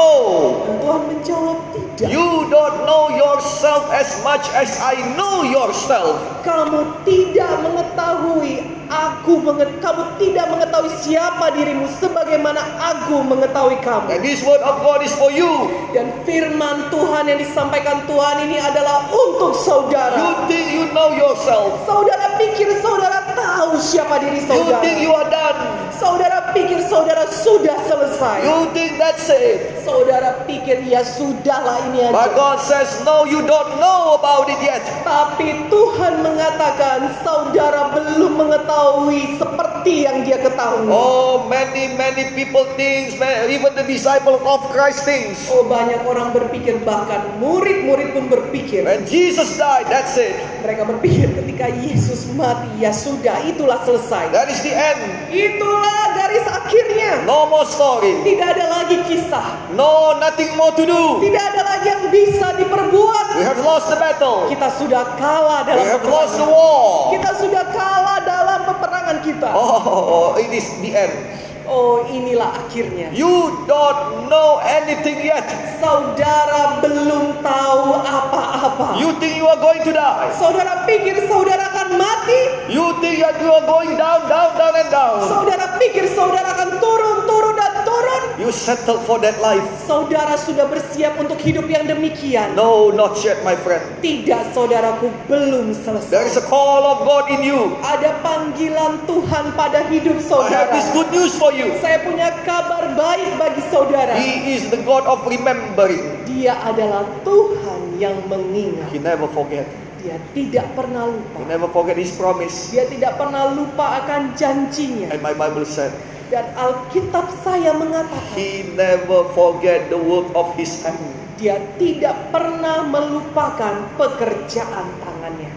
[0.65, 2.07] Dan Tuhan menjawab tidak.
[2.09, 6.17] You don't know yourself as much as I know yourself.
[6.43, 14.05] Kamu tidak mengetahui aku menget kamu tidak mengetahui siapa dirimu sebagaimana aku mengetahui kamu.
[14.11, 15.71] And this word of God is for you.
[15.95, 20.17] Dan firman Tuhan yang disampaikan Tuhan ini adalah untuk You saudara.
[20.45, 21.79] think you know yourself.
[21.87, 24.81] Saudara pikir saudara tahu siapa diri You saudara.
[24.83, 25.57] think you are done.
[25.95, 28.45] Saudara pikir saudara sudah selesai.
[28.45, 29.81] You think that's it.
[29.83, 32.37] Saudara pikir ya sudahlah ini But aja.
[32.37, 34.85] God says, No, you don't know about it yet.
[35.03, 40.87] Tapi Tuhan mengatakan saudara belum mengetahui seperti yang dia ketahui.
[40.87, 45.51] Oh, many, many people think, man, even the disciples of Christ thinks.
[45.51, 50.35] Oh banyak orang berpikir bahkan murid-murid pun berpikir When Jesus died, that's it.
[50.63, 54.31] mereka berpikir ketika Yesus mati ya sudah itulah selesai.
[54.31, 55.01] That is the end.
[55.27, 57.27] Itulah garis akhirnya.
[57.27, 58.23] No more story.
[58.23, 59.75] Tidak ada lagi kisah.
[59.75, 61.03] No, nothing more to do.
[61.19, 63.25] Tidak ada lagi yang bisa diperbuat.
[63.33, 64.47] We have lost the battle.
[64.47, 67.11] Kita sudah kalah We dalam have lost the war.
[67.11, 69.49] Kita sudah kalah dalam peperangan kita.
[69.51, 71.52] Oh, Oh, it is the end.
[71.65, 73.13] Oh, inilah akhirnya.
[73.15, 75.47] You don't know anything yet.
[75.79, 78.99] Saudara belum tahu apa-apa.
[78.99, 80.31] You think you are going to die.
[80.35, 82.41] Saudara pikir saudara akan mati?
[82.67, 85.23] You think that you are going down, down, down, and down.
[85.29, 88.21] Saudara pikir saudara akan turun, turun, dan turun?
[88.41, 89.63] You settle for that life.
[89.87, 92.57] Saudara sudah bersiap untuk hidup yang demikian?
[92.57, 93.83] No, not yet, my friend.
[94.03, 95.71] Tidak, saudaraku, belum
[96.09, 96.49] There is a selesai.
[96.49, 97.77] call of God in you.
[97.85, 100.71] Ada panggilan Tuhan pada hidup I have saudara.
[100.73, 101.67] this good news for you.
[101.79, 104.17] Saya punya kabar baik bagi saudara.
[104.17, 106.25] He is the God of remembering.
[106.25, 108.89] Dia adalah Tuhan yang mengingat.
[108.89, 109.65] He never forget.
[110.03, 111.37] Dia tidak pernah He lupa.
[111.47, 112.73] never forget His promise.
[112.75, 115.13] Dia tidak pernah lupa akan janjinya.
[115.15, 115.95] And my Bible said,
[116.27, 120.99] Dan Alkitab saya mengatakan He never forget the work of His hand.
[121.33, 125.51] dia tidak pernah melupakan pekerjaan tangannya.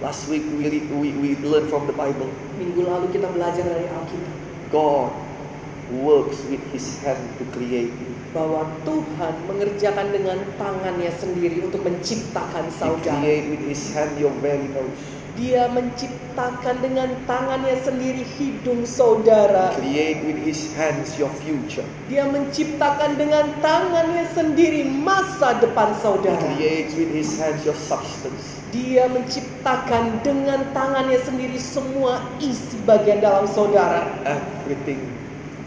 [0.00, 2.28] Last week we, read, we, we learned from the Bible.
[2.56, 4.34] Minggu lalu kita belajar dari Alkitab
[4.68, 5.10] God
[5.92, 8.10] works with His hand to create you.
[8.34, 13.16] bahwa Tuhan mengerjakan dengan tangannya sendiri untuk menciptakan He saudara.
[13.16, 14.92] create with His hand your very nose.
[15.36, 19.72] Dia menciptakan dengan tangannya sendiri hidung saudara.
[19.76, 21.84] Create with His hands your future.
[22.08, 26.40] Dia menciptakan dengan tangannya sendiri masa depan He saudara.
[26.56, 28.60] creates with His hands your substance.
[28.72, 34.08] Dia menciptakan dengan tangannya sendiri semua isi bagian dalam saudara.
[34.24, 35.00] Everything.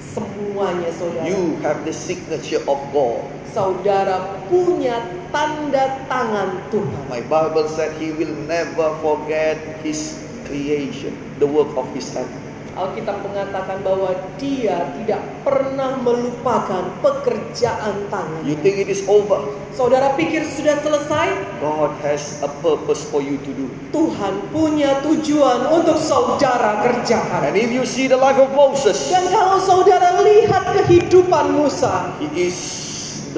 [0.10, 1.30] Semuanya saudara.
[1.30, 3.22] You have the signature of God.
[3.54, 7.06] Saudara punya tanda tangan Tuhan.
[7.10, 10.18] My Bible said He will never forget His
[10.50, 12.49] creation, the work of His hand.
[12.74, 14.12] Alkitab mengatakan bahwa
[14.42, 18.56] dia tidak pernah melupakan pekerjaan You tangannya.
[18.62, 19.42] think it is over?
[19.72, 21.28] Saudara pikir sudah selesai?
[21.62, 23.66] God has a purpose for you to do.
[23.94, 27.48] Tuhan punya tujuan untuk saudara kerjakan.
[27.48, 32.50] And if you see the life of Moses, Dan kalau saudara lihat kehidupan Musa, he
[32.50, 32.58] is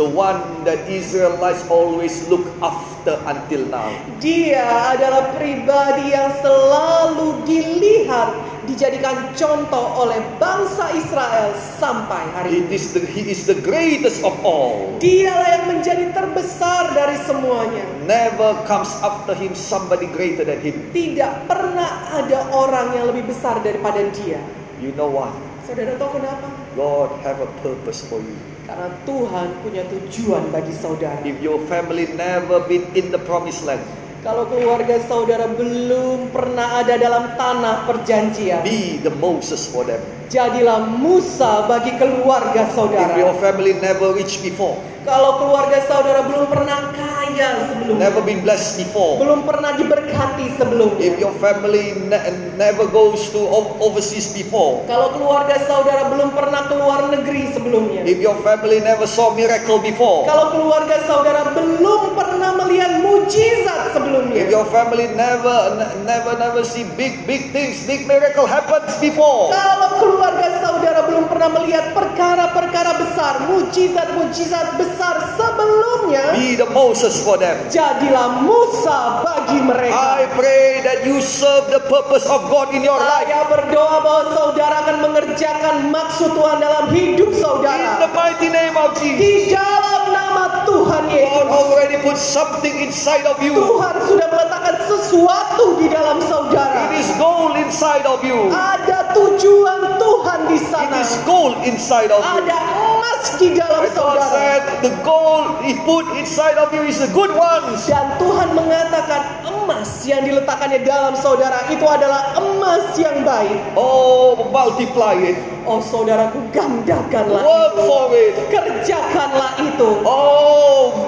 [0.01, 3.93] the one that Israelites always look after until now.
[4.17, 4.65] dia
[4.97, 8.33] adalah pribadi yang selalu dilihat,
[8.65, 12.73] dijadikan contoh oleh bangsa Israel sampai hari It ini.
[12.73, 14.97] is the, he is the greatest of all.
[14.97, 17.85] Dialah yang menjadi terbesar dari semuanya.
[18.09, 20.89] Never comes after him somebody greater than him.
[20.89, 24.41] Tidak pernah ada orang yang lebih besar daripada dia.
[24.81, 25.29] You know what?
[25.61, 26.49] Saudara tahu kenapa?
[26.73, 28.33] God have a purpose for you.
[28.71, 31.19] Karena Tuhan punya tujuan bagi saudara.
[31.27, 33.83] If your family never been in the promised land,
[34.23, 39.99] Kalau keluarga saudara belum pernah ada dalam tanah perjanjian, be the Moses for them.
[40.31, 42.79] jadilah Musa bagi keluarga If
[43.19, 43.43] your saudara.
[43.43, 47.99] family never reached before, Kalau keluarga saudara belum pernah kaya kaya sebelumnya.
[48.01, 49.17] never been blessed before.
[49.17, 51.01] Belum pernah diberkati sebelumnya.
[51.01, 53.39] If your family ne- never goes to
[53.79, 58.03] overseas before, Kalau keluarga saudara belum pernah keluar negeri sebelumnya.
[58.03, 63.93] if your family never saw miracle before, Kalau keluarga saudara belum pernah melihat mujizat if
[63.95, 64.43] sebelumnya.
[64.47, 69.97] your family never ne- never never see big big things, big miracle happens before, Kalau
[69.97, 77.55] keluarga saudara belum pernah melihat perkara-perkara besar, mujizat-mujizat besar sebelumnya, be the Moses for them.
[77.69, 80.05] jadilah Musa bagi I mereka.
[80.33, 83.25] pray that you serve the purpose of God in your life.
[83.25, 87.99] Saya berdoa bahwa saudara akan mengerjakan maksud Tuhan dalam hidup In saudara.
[87.99, 89.19] the mighty name of Jesus.
[89.19, 90.30] Di dalam nama
[90.63, 91.47] Tuhan God Yesus.
[91.49, 93.53] already put something inside of you.
[93.53, 96.89] Tuhan sudah meletakkan sesuatu di dalam saudara.
[96.91, 98.49] It is gold inside of you.
[98.49, 100.95] Ada tujuan Tuhan di It sana.
[100.99, 102.31] is gold inside of you.
[102.43, 104.29] Ada emas di dalam And God saudara.
[104.29, 105.29] said the gold
[105.61, 107.85] He put inside of you is the good ones.
[107.85, 113.61] Dan Tuhan mengatakan emas yang diletakkannya dalam saudara itu adalah emas yang baik.
[113.77, 115.37] Oh, multiply it.
[115.63, 117.83] Oh saudaraku gandakanlah Work itu.
[117.85, 118.33] for it.
[118.49, 119.89] Kerjakanlah itu.
[120.01, 120.50] Oh,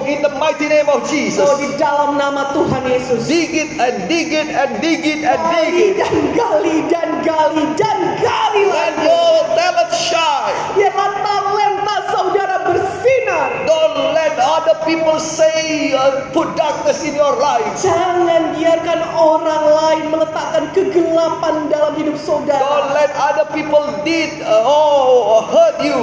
[0.06, 1.44] in the mighty name of Jesus.
[1.44, 3.26] Oh di dalam nama Tuhan Yesus.
[3.26, 5.96] Dig it and dig it and dig it and dig Gali it.
[5.98, 9.04] dan gali dan gali dan gali Let lagi.
[9.06, 10.54] your talent shine.
[10.74, 13.48] Biarlah talenta saudara bersinar.
[13.64, 17.66] Don't let other people say, uh, put darkness in your life.
[17.78, 22.92] Jangan biarkan orang lain meletakkan kegelapan dalam hidup Don't saudara.
[22.92, 25.93] let other people did uh, oh hurt you.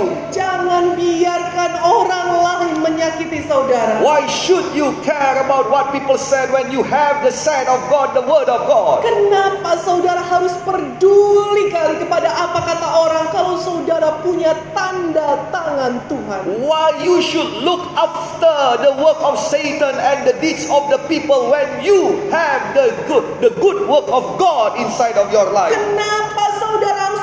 [3.51, 3.99] Saudara.
[3.99, 8.15] Why should you care about what people said when you have the sign of God,
[8.15, 9.03] the word of God?
[9.03, 16.63] Kenapa saudara harus peduli kali kepada apa kata orang kalau saudara punya tanda tangan Tuhan?
[16.63, 21.51] Why you should look after the work of Satan and the deeds of the people
[21.51, 25.75] when you have the good the good work of God inside of your life?
[25.75, 26.50] Kenapa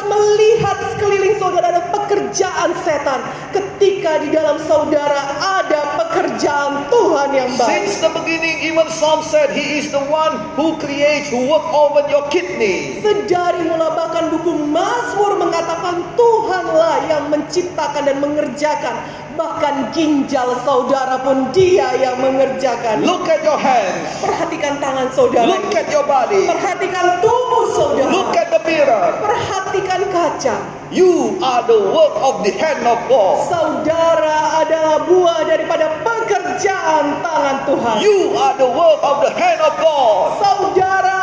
[0.09, 3.20] melihat sekeliling saudara ada pekerjaan setan
[3.52, 7.68] ketika di dalam saudara ada pekerjaan Tuhan yang baik?
[7.68, 12.09] Since the beginning, even Psalm said He is the one who creates, who work over
[12.09, 13.04] your kidney.
[13.04, 18.94] Sedari mula bahkan buku Mazmur mengatakan Tuhanlah yang menciptakan dan mengerjakan
[19.39, 24.18] Bahkan ginjal saudara pun dia yang mengerjakan Look at your hands.
[24.18, 26.51] Perhatikan tangan saudara Look at your body.
[26.51, 29.22] Perhatikan tubuh saudara Look at the mirror.
[29.22, 30.57] Perhatikan kaca
[30.91, 33.47] You are the work of the hand of God.
[33.47, 39.78] Saudara adalah buah daripada pekerjaan tangan Tuhan You are the work of the hand of
[39.78, 40.43] God.
[40.43, 41.17] Saudara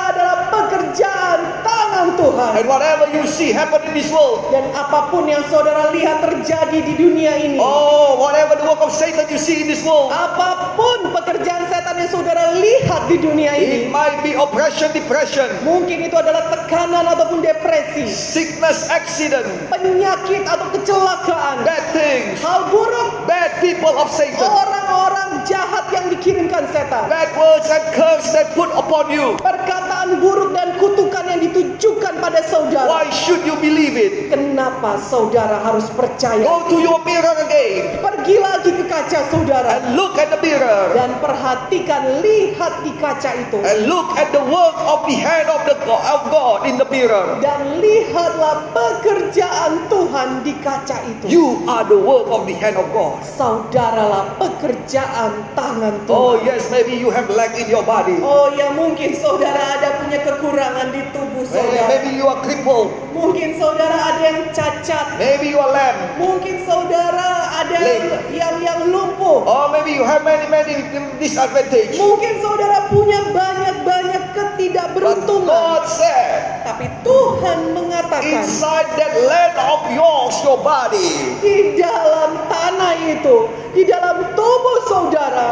[0.66, 2.52] pekerjaan tangan Tuhan.
[2.58, 6.80] And whatever you see happen in this world, Dan apa pun yang saudara lihat terjadi
[6.82, 7.58] di dunia ini.
[7.62, 12.02] Oh, whatever the work of Satan you see in this world, Apa pun pekerjaan setan
[12.02, 13.94] yang saudara lihat di dunia it ini.
[13.94, 18.10] might be oppression, depression, Mungkin itu adalah tekanan ataupun depresi.
[18.10, 21.62] Sickness, accident, Penyakit atau kecelakaan.
[21.62, 23.28] Bad things, Hal buruk.
[23.30, 27.06] Bad people of Satan, Orang-orang jahat yang dikirimkan setan.
[27.06, 29.38] Bad words and curse that put upon you.
[29.38, 34.32] Perkataan buruk dan kutukan yang ditujukan pada saudara Why should you believe it?
[34.32, 40.00] Kenapa saudara harus percaya Go to your mirror again Pergi lagi ke kaca saudara and
[40.00, 44.78] look at the mirror Dan perhatikan lihat di kaca itu and look at the work
[44.88, 47.42] of the hand of the of God in the mirror.
[47.42, 52.88] Dan lihatlah pekerjaan Tuhan di kaca itu You are the work of the hand of
[52.94, 53.22] God.
[53.26, 58.18] Saudaralah pekerjaan tangan Oh Tuhan yes, maybe you have lack in your body.
[58.22, 60.45] Oh ya mungkin saudara ada punya kekurangan
[60.92, 62.94] di tubuh saudara maybe you are crippled.
[63.16, 66.20] Mungkin saudara ada yang cacat Maybe you are lame.
[66.20, 68.30] Mungkin saudara ada Lame.
[68.36, 70.86] yang yang lumpuh Or maybe you have many many
[71.18, 71.98] disadvantage.
[71.98, 79.82] Mungkin saudara punya banyak-banyak But ketidakberuntungan God said, Tapi Tuhan mengatakan inside that land of
[79.96, 85.50] yours, your body, Di dalam tanah itu Di dalam tubuh saudara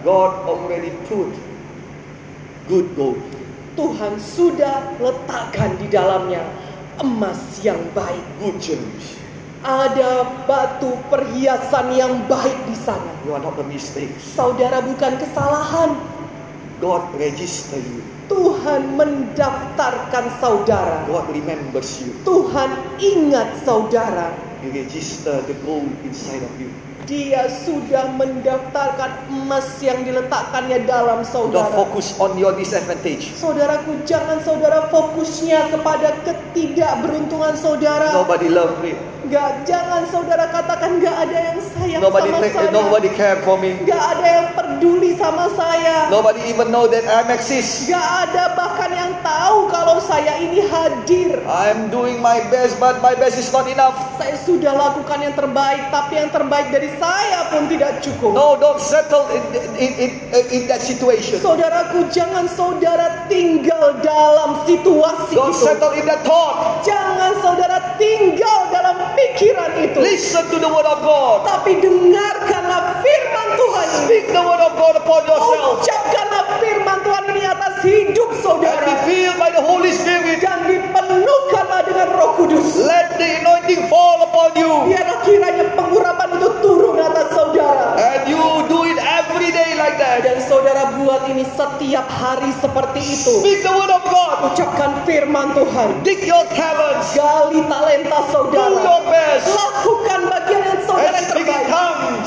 [0.00, 1.28] God already put
[2.70, 3.39] good gold.
[3.78, 6.42] Tuhan sudah letakkan di dalamnya
[6.98, 8.24] emas yang baik.
[9.60, 13.12] Ada batu perhiasan yang baik di sana.
[13.28, 14.08] You are not a mistake.
[14.16, 16.00] Saudara bukan kesalahan.
[16.80, 18.00] God register you.
[18.32, 21.04] Tuhan mendaftarkan saudara.
[21.04, 22.16] God remembers you.
[22.24, 24.32] Tuhan ingat saudara.
[24.64, 26.72] He register the gold inside of you.
[27.08, 31.72] Dia sudah mendaftarkan emas yang diletakkannya dalam Don't saudara.
[31.72, 33.32] focus on your disadvantage.
[33.34, 38.14] Saudaraku, jangan saudara fokusnya kepada ketidakberuntungan saudara.
[38.14, 38.94] Nobody love me.
[39.30, 42.70] Nggak, jangan saudara katakan nggak ada yang sayang Nobody, sama saya.
[42.74, 43.78] nobody care for me.
[43.78, 46.10] Nggak ada yang peduli sama saya.
[46.10, 47.86] Nobody even know that I exist.
[47.86, 51.38] Nggak ada bahkan yang tahu kalau saya ini hadir.
[51.46, 53.94] I'm doing my best, but my best is not enough.
[54.18, 58.34] Saya sudah lakukan yang terbaik, tapi yang terbaik dari saya pun tidak cukup.
[58.34, 59.46] No, don't settle in,
[59.78, 60.10] in, in,
[60.50, 61.38] in that situation.
[61.38, 65.62] Saudaraku, jangan saudara tinggal dalam situasi Don't itu.
[65.70, 66.82] settle in that thought.
[66.82, 69.98] Jangan saudara tinggal dalam pikiran itu.
[70.00, 71.44] Listen to the word of God.
[71.44, 73.86] Tapi dengarkanlah firman Tuhan.
[74.06, 75.84] Speak the word of God upon yourself.
[75.84, 78.92] Ucapkanlah firman Tuhan ini atas hidup And be saudara.
[79.04, 80.40] filled by the Holy Spirit.
[80.40, 82.80] Dan dipenuhkanlah dengan roh kudus.
[82.80, 84.72] Let the anointing fall upon you.
[84.88, 86.19] Biarlah kiranya pengurapan
[90.98, 93.34] Buat ini setiap hari seperti itu.
[93.44, 94.50] Speak the word of God.
[94.50, 95.88] Ucapkan firman Tuhan.
[96.02, 97.14] Dig your talents.
[97.14, 98.80] Gali talenta Do saudara.
[98.82, 99.46] your best.
[99.46, 101.66] Lakukan bagian yang saudara And terbaik.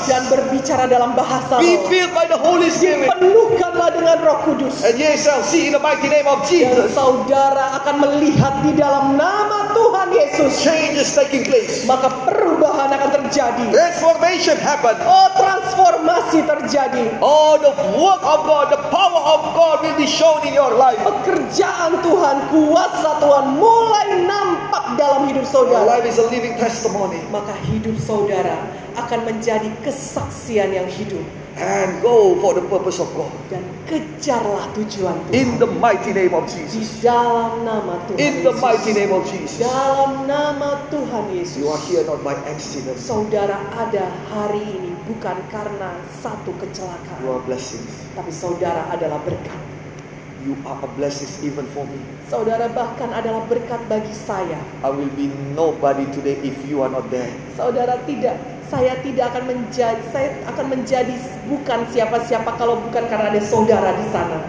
[0.04, 3.06] Dan berbicara dalam bahasa Be filled by the Holy Spirit.
[3.14, 4.82] Penuhkanlah dengan roh kudus.
[4.82, 6.92] And ye shall see in the mighty name of Dan Jesus.
[6.92, 10.60] saudara akan melihat di dalam nama Tuhan Yesus.
[10.60, 11.86] Change is taking place.
[11.86, 13.70] Maka perubahan akan terjadi.
[13.70, 14.94] Transformation happen.
[15.04, 17.18] Oh transformasi terjadi.
[17.18, 20.98] Oh, the work of God, the power of God will be shown in your life.
[21.02, 25.84] Pekerjaan Tuhan, kuasa Tuhan mulai nampak dalam hidup Your saudara.
[25.86, 27.20] life is a living testimony.
[27.28, 28.56] Maka hidup saudara
[28.94, 31.22] akan menjadi kesaksian yang hidup.
[31.54, 33.30] And go for the purpose of God.
[33.46, 35.62] Dan kejarlah tujuan In Tuhan.
[35.62, 36.98] the mighty name of Di Jesus.
[36.98, 39.62] dalam nama Tuhan In the mighty name of Jesus.
[39.62, 41.62] Dalam nama Tuhan Yesus.
[41.62, 42.98] You are here not by accident.
[42.98, 44.02] Saudara ada
[44.34, 47.22] hari ini bukan karena satu You kecelakaan.
[47.22, 48.02] are blessings.
[48.18, 49.54] Tapi saudara adalah berkat.
[50.42, 51.96] You are a blessing even for me.
[52.28, 54.58] Saudara bahkan adalah berkat bagi saya.
[54.82, 57.30] I will be nobody today if you are not there.
[57.56, 58.36] Saudara tidak,
[58.74, 61.14] saya tidak akan menjadi, saya akan menjadi
[61.46, 64.42] bukan siapa-siapa kalau bukan karena ada saudara di sana.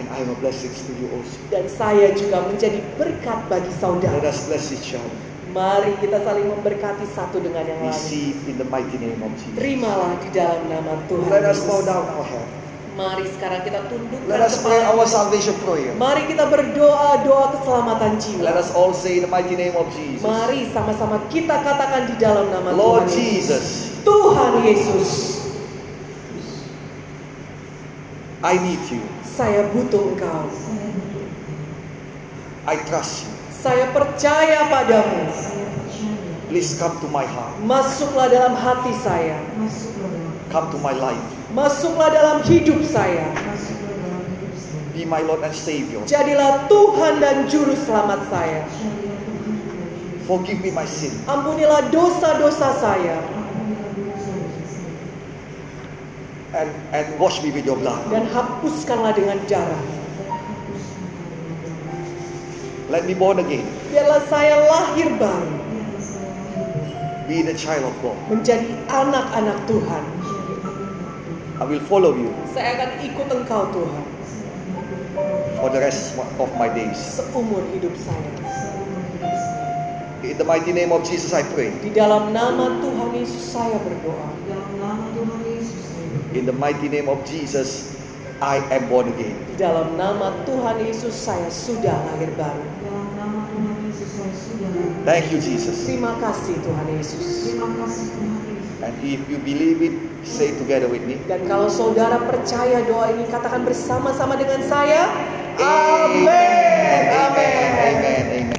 [0.00, 1.36] And I am a blessing to you also.
[1.52, 4.16] Dan saya juga menjadi berkat bagi Let saudara.
[4.24, 5.12] us bless each other.
[5.50, 7.92] Mari kita saling memberkati satu dengan yang lain.
[7.92, 9.58] Receive in the mighty name of Jesus.
[9.60, 11.28] Terimalah di dalam nama Tuhan.
[11.28, 12.59] Let us bow down our head.
[13.00, 14.92] Mari sekarang kita tundukkan Let us pray kepala.
[14.92, 15.96] our salvation prayer.
[15.96, 18.44] Mari kita berdoa doa keselamatan jiwa.
[18.44, 20.20] Let us all say in the mighty name of Jesus.
[20.20, 23.24] Mari sama-sama kita katakan di dalam nama Lord Tuhan Yesus.
[23.24, 23.64] Jesus,
[24.04, 25.08] Tuhan Yesus,
[28.44, 29.00] I need you.
[29.24, 30.44] saya butuh Engkau.
[32.68, 33.32] I trust you.
[33.48, 35.24] Saya percaya padamu.
[36.52, 37.56] Please come to my heart.
[37.64, 39.40] Masuklah dalam hati saya.
[40.52, 41.39] Come to my life.
[41.50, 43.26] Masuklah dalam hidup saya.
[44.94, 45.98] Be my Lord and Savior.
[46.06, 48.62] Jadilah Tuhan dan juru selamat saya.
[50.30, 51.10] Forgive me my sin.
[51.26, 53.18] Ampunilah dosa-dosa saya
[56.50, 58.02] And, and wash me with your blood.
[58.10, 59.82] dan hapuskanlah dengan darah.
[62.90, 63.62] Let me born again.
[63.94, 65.46] Biarlah saya lahir baru
[67.30, 68.18] Be the child of God.
[68.26, 70.02] menjadi anak-anak Tuhan.
[71.60, 74.04] I will follow you Saya akan ikut Engkau Tuhan
[75.60, 76.96] for the rest of my days.
[76.96, 78.32] seumur hidup saya.
[80.24, 81.72] In the mighty name of Jesus I pray.
[81.84, 84.28] Di dalam nama Tuhan Yesus saya berdoa.
[86.32, 87.92] In the mighty name of Jesus
[88.40, 89.36] I am born again.
[89.52, 92.64] Di dalam nama Tuhan Yesus saya sudah lahir baru.
[95.04, 95.88] Thank you Jesus.
[95.88, 97.56] Terima kasih Tuhan Yesus.
[98.80, 99.92] And if you believe it,
[100.24, 101.20] say together with me.
[101.28, 105.04] Dan kalau saudara percaya doa ini katakan bersama-sama dengan saya.
[105.60, 106.24] Amin.
[106.24, 107.02] Amen.
[107.12, 107.68] Amen.
[107.76, 108.50] Amen.